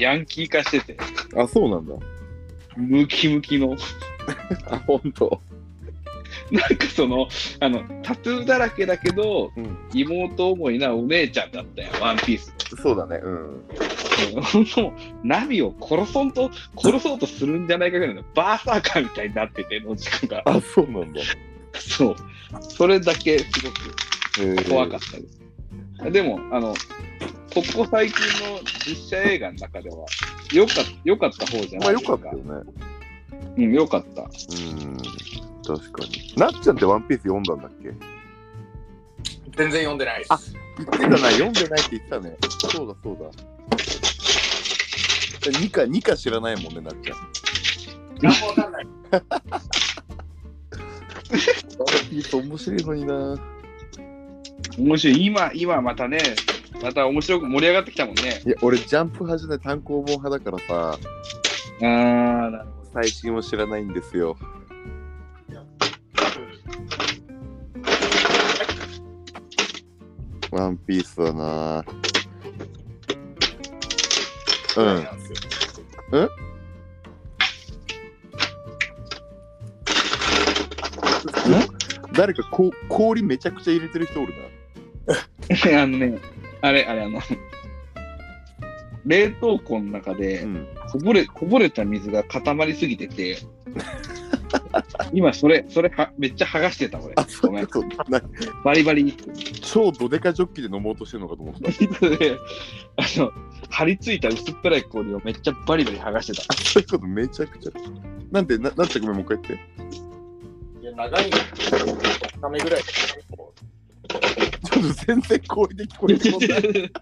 [0.00, 0.96] ヤンキー化してて、
[1.36, 1.94] あ、そうなんだ。
[2.76, 3.76] ムキムキの、
[4.70, 5.40] あ、ほんと。
[6.50, 7.28] なんかその、
[7.60, 12.54] あの、タトゥーだらけだけど、うん妹思いなお姉ちゃんだったよ、ワンピース。
[12.82, 13.32] そうだね、うん。
[13.32, 14.92] もう
[15.26, 20.42] ナミを殺そうと、殺そうとするんじゃないかぐらいのバーサーカーみたいになってて、のじこが。
[20.44, 21.20] あ、そうなんだ。
[21.74, 22.16] そう。
[22.60, 26.12] それだけすごく怖かったです。
[26.12, 26.74] でも、あの、
[27.54, 28.22] ここ最近
[28.52, 29.96] の実写映画の中では、
[30.52, 30.72] よか
[31.04, 32.18] よかった方じゃまあよないですか。
[32.18, 32.72] かったよね。
[33.56, 34.22] うん、よかった。
[34.22, 34.26] うん。
[35.66, 36.34] 確かに。
[36.36, 37.92] なっちゃんってワンピース読んだんだっけ？
[39.56, 40.32] 全然読んでないです。
[40.32, 40.38] あ
[40.78, 42.36] 言ってたな、読んでないって言ってたね。
[42.70, 43.30] そうだそうだ。
[45.50, 47.18] 2か、2か知らないもんね、なっちゃん。
[48.20, 48.86] 何もわかんない。
[49.10, 49.22] ワン
[52.10, 53.38] ピース面白いのにな。
[54.78, 55.24] 面白い。
[55.24, 56.18] 今、今またね、
[56.82, 58.42] また面白く盛り上がってきたもんね。
[58.44, 60.98] いや、俺、ジャンプ派じゃない単行本派だからさ、
[61.80, 64.36] あー、なるほ最新を知らないんですよ。
[70.50, 71.84] ワンピースだな。
[74.76, 74.84] うん。
[74.84, 76.28] なん？
[81.26, 81.58] ですよ
[82.12, 84.32] 誰かこ氷めちゃくちゃ入れてる人おる
[85.06, 85.14] ど。
[85.78, 86.18] あのね、
[86.62, 87.20] あれ、あれ、あの、
[89.04, 90.44] 冷凍庫の中でな。
[90.44, 90.66] うん。
[90.90, 93.38] こぼれ、こぼれた水が固まりすぎてて、
[95.12, 97.14] 今それ、それは、めっちゃ剥がしてた、俺。
[97.42, 97.68] ごめん。
[98.64, 99.14] バリバリ。
[99.66, 101.60] 超ドデカジョッキで飲もうとしてるのかと思った。
[102.08, 102.38] で、
[102.96, 103.32] あの、
[103.68, 106.54] 張り付いた薄っぺらい氷をめっちゃバリバリ剥がしてた。
[106.54, 107.72] そういうことめちゃくちゃ。
[108.30, 109.58] なんで、ななんてごめん、もう一回言っ
[110.80, 110.82] て。
[110.82, 111.36] いや長いの、
[112.40, 112.82] ためぐらい。
[112.82, 116.92] ちょっと全然氷で聞こえてこない。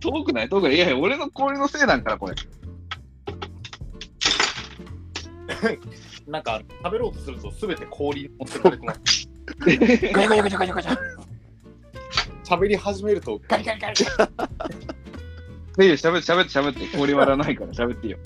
[0.00, 0.48] 遠くない？
[0.48, 0.74] 遠くない？
[0.74, 2.34] いやいや、俺の氷のせいなんから、これ。
[6.26, 9.28] なんか食べろうとするとすべて氷に持ってかれてます。
[9.58, 11.23] ガチャガチャガチャガチャガチャ。
[12.44, 13.94] 喋り始めるとガリガリガリ。
[15.76, 16.86] いやいや、しゃべって、しゃべって、しゃべって。
[16.96, 18.18] 氷割らないから、しゃべっていいよ。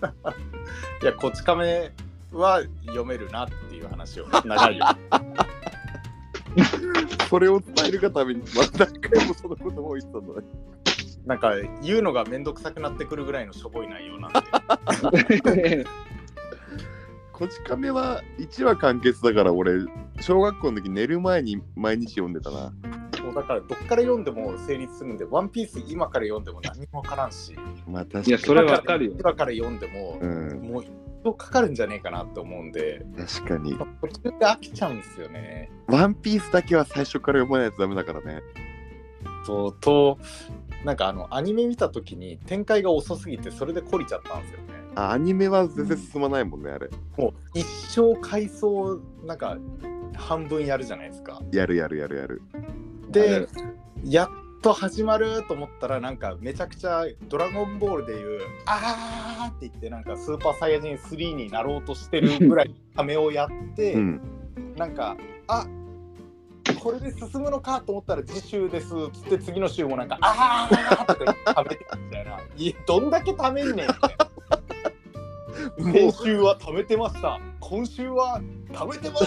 [1.02, 1.92] いや、こち亀
[2.32, 4.86] は読めるなっていう話を長いよ。
[7.28, 10.46] それを伝えるがために、また何回もそのことを言ってたんだね。
[11.26, 11.52] なんか
[11.82, 14.40] 言うのがめんどくさくなってくるぐらいのしょぼい内容なんで。
[17.32, 19.84] こち亀は1話完結だから、俺、
[20.20, 22.72] 小学校の時寝る前に毎日読んでたな。
[23.24, 27.54] もうだからどっから読んでも成立するんで、ワンピース今から読んでも何もわからんし、
[27.86, 28.26] まあ確かに。
[28.28, 29.12] いや、それわかるよ。
[29.18, 30.90] 今から読んでも、うん、もう一
[31.24, 33.76] 生かかるんじゃねえかなと思うんで、確かに。
[33.76, 35.70] 途中で飽きちゃうんですよね。
[35.86, 38.42] ワンピースだけは最初から読まないとダメだからね。
[39.44, 40.18] そうと、
[40.84, 44.64] なんかあのアニメ見た時に展開が遅すぎてそれで懲りちゃったんですよね。
[44.94, 46.88] あ、アニメは全然進まないもんね、あれ。
[47.16, 49.58] もう一生回想なんか
[50.16, 51.40] 半分やるじゃないですか。
[51.52, 52.42] やるやるやるやる。
[53.10, 53.48] で、
[54.04, 54.28] やっ
[54.62, 64.20] と始まると思ったらなんかめちゃくちゃ「ドラゴンボール」でいう「あー」って言ってなんかスーパーサイヤ人3になろうとしてるぐらいためをやって、うん。
[64.76, 65.16] なんか
[65.48, 65.66] 「あ
[66.80, 74.30] これで進むのか」と思ったら次週ですっつって次の週もなんか「あー」ってためてみたいないやどんだけためんねんみたいな。
[75.92, 77.40] 先週は貯めてました。
[77.60, 78.40] 今週は
[78.72, 79.26] 貯めてます。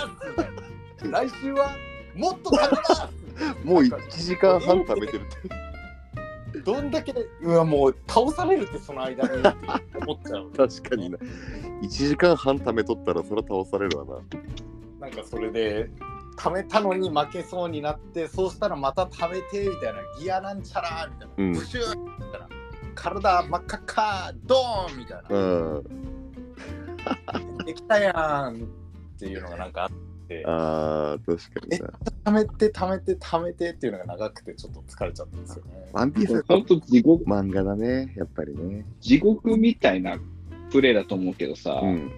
[1.10, 1.76] 来週は
[2.16, 3.23] もっと貯めます。
[3.64, 5.64] もう1時間半食べてるって。
[6.64, 9.50] どんだけ、うわ、もう倒されるって、その間にって
[10.06, 10.52] 思っちゃう。
[10.52, 11.18] 確かにな。
[11.82, 15.08] 1時間半食べとったらそれは倒されるわな。
[15.08, 15.90] なんかそれで、
[16.38, 22.50] 貯めたのに負けそうになって、そうしたらまた貯めてみたいな、ギアなんちゃらみたいな、うんプシューみたいな、
[22.96, 25.36] 体真っ赤っか、ドーンみたいな。
[25.36, 25.40] う
[25.80, 25.84] ん。
[27.66, 29.96] できたやんっていうのがなんかあって、
[30.46, 31.90] ああ、確かにな。
[32.26, 35.90] 貯めて貯めて貯めてっていうのが長くてちょっと疲れちゃったんですよね。
[35.94, 38.86] ワンピースは本当地獄、漫画だね、やっぱりね。
[39.02, 40.18] 地獄みたいな
[40.72, 42.12] プレイだと思うけどさ、うん。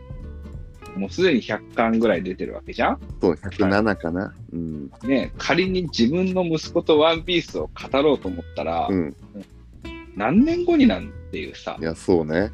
[0.95, 2.99] もうすでに100巻ぐらい出てるわけじゃん？
[3.19, 4.33] そう、107かな。
[4.53, 4.89] うん。
[5.03, 9.15] ね仮に自分の息子とワンピースを語ろうと思ったら、うん。
[10.15, 12.49] 何年後になんっていうさい、や、そうね。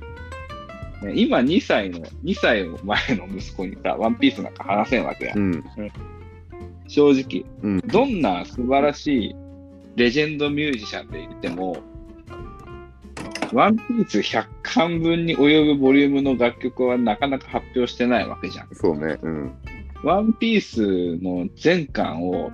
[1.02, 5.34] ね今2歳の、2歳前の息子にさ、ワンピースなんか話せんわけや。
[5.36, 5.64] うん。
[6.88, 7.80] 正直、うん。
[7.88, 9.36] どんな素晴らしい
[9.95, 11.78] レジェンドミュージシャンで言っても、
[13.53, 18.69] ワンピース100巻分に及ぶボリュームの楽曲はなかなか発表してないわけじゃん。
[18.73, 19.19] そうね。
[19.22, 19.53] うん。
[20.03, 22.52] ワンピースの全巻を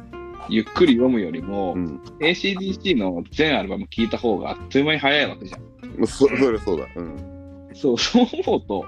[0.49, 2.01] ゆっくり読むよりも、うん。
[2.19, 6.07] ACDC の全アルバム聴いた方があっという間に早いわけじゃん。
[6.07, 6.87] そそれそうだ。
[6.95, 7.36] うん。
[7.77, 8.85] そう、そう思うと、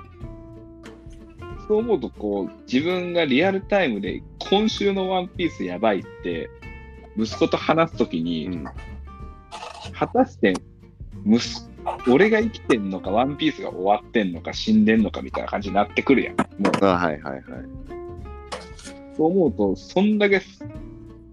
[1.67, 6.49] そう思うと、こう、自分がリアルタイムで今週のワンピースやばいって、
[7.17, 8.65] 息子と話すときに、うん。
[9.93, 10.53] 果たして、
[11.25, 11.69] 息子
[12.07, 16.35] 俺が生きてんのか、ワンピースが終わってんのか、死んでんのかみたいな感じになってくるやん。
[16.35, 17.43] もう、あはいはいはい。
[19.15, 20.41] そう思うと、そんだけ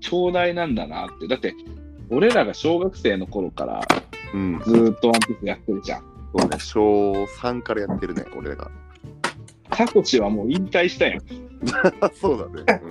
[0.00, 1.28] 長大なんだなって。
[1.28, 1.54] だって、
[2.10, 3.80] 俺らが小学生の頃から
[4.34, 4.60] うん。
[4.64, 6.15] ずーっとワンピースやってるじゃん。
[6.34, 6.58] そうね。
[6.58, 8.70] 小3からやってるね、俺らが。
[9.76, 11.20] サコシはもう引退したやん。
[12.18, 12.82] そうだね。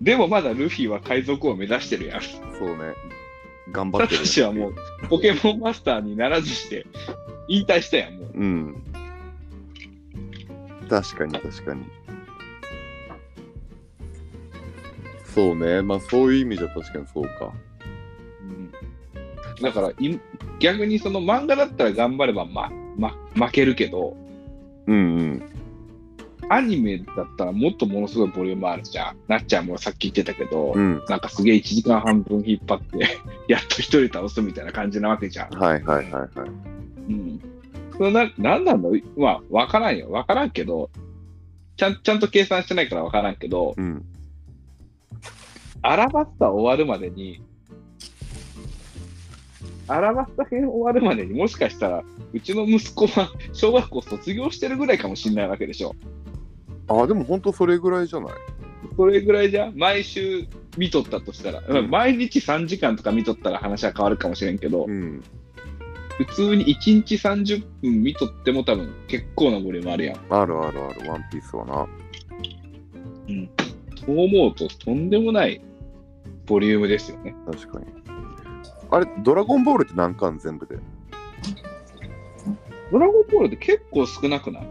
[0.00, 2.18] でもまだルフィは海賊を目指してるやん。
[2.18, 2.22] うん。
[2.58, 2.94] そうね。
[3.70, 4.74] 頑張サってる、トシはもう
[5.08, 6.86] ポケモンマスターにならずして
[7.48, 8.30] 引退したやん、もう。
[8.34, 8.82] うん。
[10.88, 11.84] 確かに確かに。
[15.24, 15.80] そうね。
[15.82, 17.52] まあそういう意味じゃ確かにそうか。
[19.62, 20.20] だからい、
[20.58, 24.16] 逆にその漫画だったら頑張れば、ま、ま、負けるけど、
[24.86, 25.42] うんうん。
[26.48, 29.16] アニメだったらもっとものすごいボリュームあるじゃん。
[29.28, 31.02] なっちゃんもさっき言ってたけど、うん。
[31.08, 32.98] なんかすげえ1時間半分引っ張って、
[33.48, 35.50] やっと一人倒すみたいな感じなわけじゃん。
[35.50, 36.48] はいはいはいはい。
[37.08, 37.40] うん。
[37.96, 40.10] それな、なんなんだまあ、わからんよ。
[40.10, 40.90] わからんけど、
[41.76, 44.04] ちゃん、ちゃんと計算してないからわからんけど、うん。
[45.82, 47.42] アラバスタ終わるまでに、
[49.88, 55.94] アラバスタ編終わるまでにもしかしたら、うちの息子は小学校卒業してるぐらいかもしれないわけでしょ。
[56.88, 58.32] あ、でも本当それぐらいじゃない？
[58.96, 60.46] それぐらいじゃ毎週
[60.76, 65.22] 見とったとしたら、うん毎日3時間とか見とったら話は変わるかもしれんけど、うん。
[66.18, 70.16] 普通に1日30分見とっても多分結構なボリュームあるやん。
[70.30, 71.86] あるあるある、ワンピースはな。
[73.28, 73.50] うん。
[74.04, 75.60] そう思うととんでもない
[76.46, 77.34] ボリュームですよね。
[77.46, 77.86] 確かに。
[78.92, 80.76] あれ、ドラゴンボールって何巻全部で？
[82.92, 84.66] ドラゴンボールって結構少なくない？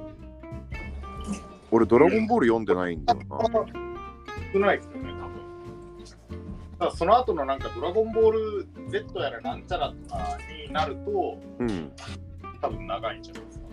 [1.72, 3.40] 俺、ドラゴンボール読んでないんだよな。
[4.54, 5.42] 少ないですよね、多分。
[6.78, 10.38] ただその後のなんかドラゴンボール Z やらなんちゃらとか
[10.68, 11.92] になると、うん。
[12.62, 13.66] 多分長いんじゃないですか。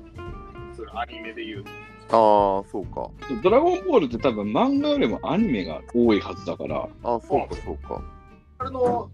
[0.77, 1.71] それアニメで言うと。
[2.11, 3.11] ああ、そうか。
[3.43, 8.03] ドラゴンボールって多分漫画よりもアニメが多いはずだから、ああ、そうか、そうか。
[8.61, 9.11] あれの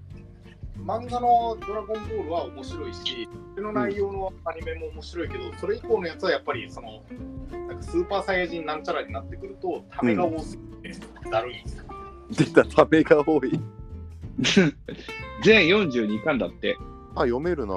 [0.82, 7.02] 漫画のドラゴンボールは面白いし、それの内容のアニメも面白いけど、それ以降のやつはやっぱりその、
[7.50, 10.98] なんかスーパーサイヤ人なんちゃらになってくると、ためが多すぎて
[11.30, 11.84] だるいんですよ。
[12.30, 13.60] 出た、ためが多い。
[15.42, 16.76] 全42巻だって、
[17.14, 17.74] あ、読めるな。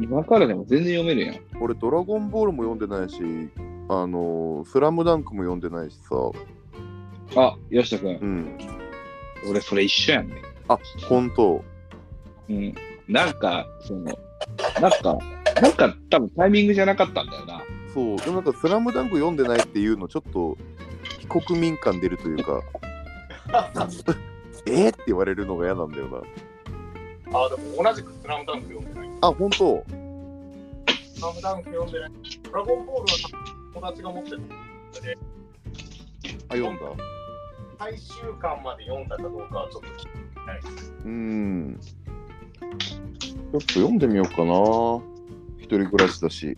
[0.00, 1.40] 今からでも全然読めるやん。
[1.60, 3.20] 俺、ドラゴンボールも読んでないし、
[3.88, 6.14] あのー、スラムダンクも読んでないしさ。
[7.36, 8.58] あ、吉田君、うん。
[9.50, 10.36] 俺それ一緒やんね。
[10.70, 10.78] あ、
[11.08, 11.64] ほんと。
[12.48, 12.74] うん。
[13.08, 14.04] なんか、その、
[14.80, 15.18] なんか、
[15.60, 17.62] なんか多分タイミングじゃなかったんだよな。
[17.92, 18.16] そう。
[18.18, 20.56] でもなんか、スラムダンク読んでないっていうの、ちょっと、
[21.18, 22.62] 非国民感出るというか、
[24.66, 26.18] えー、って言われるのが嫌なんだよな。
[26.18, 29.10] あ、でも同じくスラムダンク読んでない。
[29.22, 29.84] あ、ほんと。
[31.14, 32.10] スラムダンク読んでない。
[32.44, 33.44] ドラゴンボールは
[33.74, 34.40] 友達が持ってる。
[36.48, 36.80] あ、読んだ。
[37.80, 40.29] 最終巻まで読んだかどうかはちょっと聞いて
[41.04, 41.80] うーん。
[41.80, 44.52] ちょっと読んでみようかな。
[45.58, 46.56] 人暮らしだし。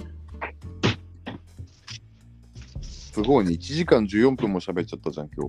[3.12, 5.47] すごいね、1時間14分も喋っちゃったじゃん、今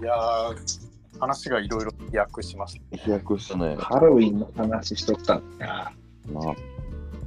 [0.00, 2.96] いやー、話がいろいろ飛躍しました。
[2.96, 3.02] 日。
[3.04, 3.76] 飛躍したね。
[3.78, 5.92] ハロウィンの話しとったんだな。
[6.32, 6.54] な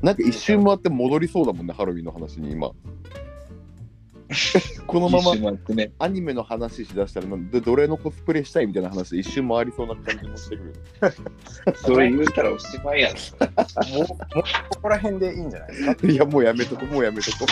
[0.01, 2.71] なんか一周回って戻りそうだもんね、ハロウィンの話に今。
[4.87, 5.31] このまま。
[5.99, 10.73] アニメの話しだしたらなんでどれのコスプレしたいみたいな話で一周回りそうな感じもしてくる。
[11.75, 13.15] それ言うたらおしまいやろ。
[13.91, 14.07] もう、もう
[14.69, 16.07] ここら辺でいいんじゃないですか？
[16.07, 17.45] いや、もうやめとこ、もうやめとこ。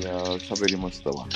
[0.00, 1.26] いやー、喋りましたわ。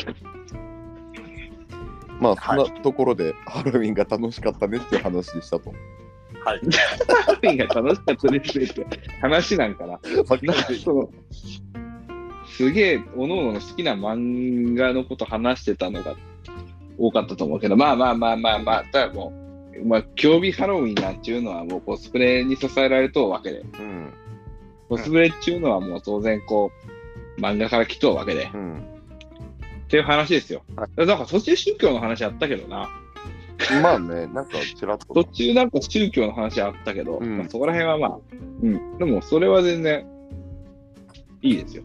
[2.20, 5.70] まあ、そんなところで、ハロウィンが楽しかったねっていう話でしたと。
[6.44, 6.60] はい。
[7.24, 8.86] ハロウィンが楽しかったですって
[9.20, 10.00] 話なんかな。
[10.42, 11.10] なんかその
[12.58, 16.16] すげえ、おのおのの好きな漫画のこと話してたのが
[16.98, 19.32] 多かったと思うけど、まあまあまあまあまあ、ただも
[19.76, 24.12] う、まあ、競技ハロウィンなんていうのはもうコスプレに支えられとうわけで、うん。
[24.88, 26.72] コスプレっていうのはもう当然こ
[27.36, 28.82] う、漫画から来とうわけで、っうん。
[29.86, 30.64] ていう話ですよ。
[30.74, 32.90] はだから途中宗教の話あったけどな。
[33.82, 35.24] まあね、なんかちらっと途。
[35.26, 38.18] 中なんか宗教の話あったけど、うんまあ、そこら辺はまあ、
[38.62, 38.98] うん。
[38.98, 40.04] でもそれは全然
[41.40, 41.84] いいですよ。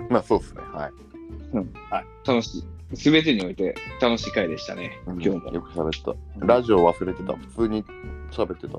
[0.10, 2.04] まあそうですね、はい。
[2.26, 2.96] 楽しい。
[2.96, 5.52] すべてにおいて楽しい回でしたね、うん今日も。
[5.52, 6.46] よく喋った。
[6.46, 7.34] ラジオ忘れてた。
[7.34, 7.84] 普通に
[8.30, 8.78] 喋ってた。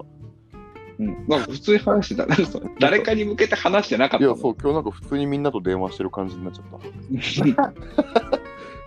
[1.00, 1.28] うん。
[1.28, 2.26] なんか普通に話してた。
[2.26, 4.42] なんか 誰かに向けて話してなかっいや、たもん。
[4.42, 7.72] そう、今日なんか普通にみんなと電話してる感じになっちゃった。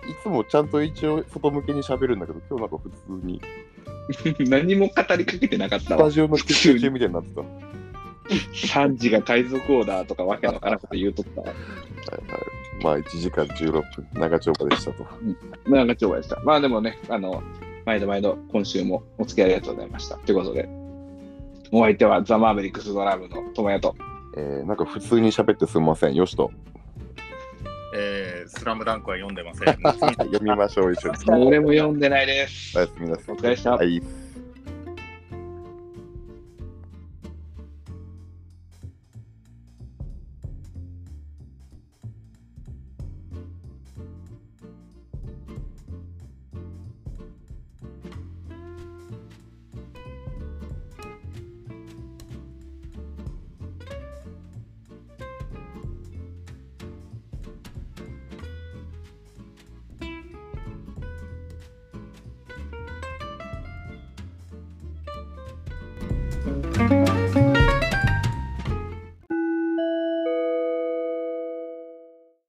[0.09, 2.89] いつもちゃんと一応外向けに喋るんだけど、今日なんか普
[3.21, 3.41] 通に
[4.49, 6.11] 何も語りかけてなかったわスタ。
[6.11, 7.41] ジオの休憩中みたいになってた。
[8.29, 11.47] はいサンジが海賊王だとかわけのわからんこと言うとったわ。
[11.47, 11.55] はい。
[12.83, 15.05] まあ1時間16分、長丁場でしたと。
[15.67, 16.39] なんか超でした。
[16.41, 17.41] まあでもね、あの、
[17.85, 20.17] 毎度毎度今週もお付き合いありがとうございました。
[20.17, 20.69] ということで、
[21.71, 23.95] お相手はザ・マーベリックスドラムの友也と。
[24.37, 26.15] えー、なんか普通に喋ってすみません。
[26.15, 26.51] よしと。
[27.95, 29.73] えー、スラムダンクは読んでません。
[29.81, 31.17] 読みましょう、一緒に。
[31.47, 32.77] 俺も読んでないです。
[32.77, 33.35] おやすみなさい。
[33.35, 34.01] お疲れ様でしたはい。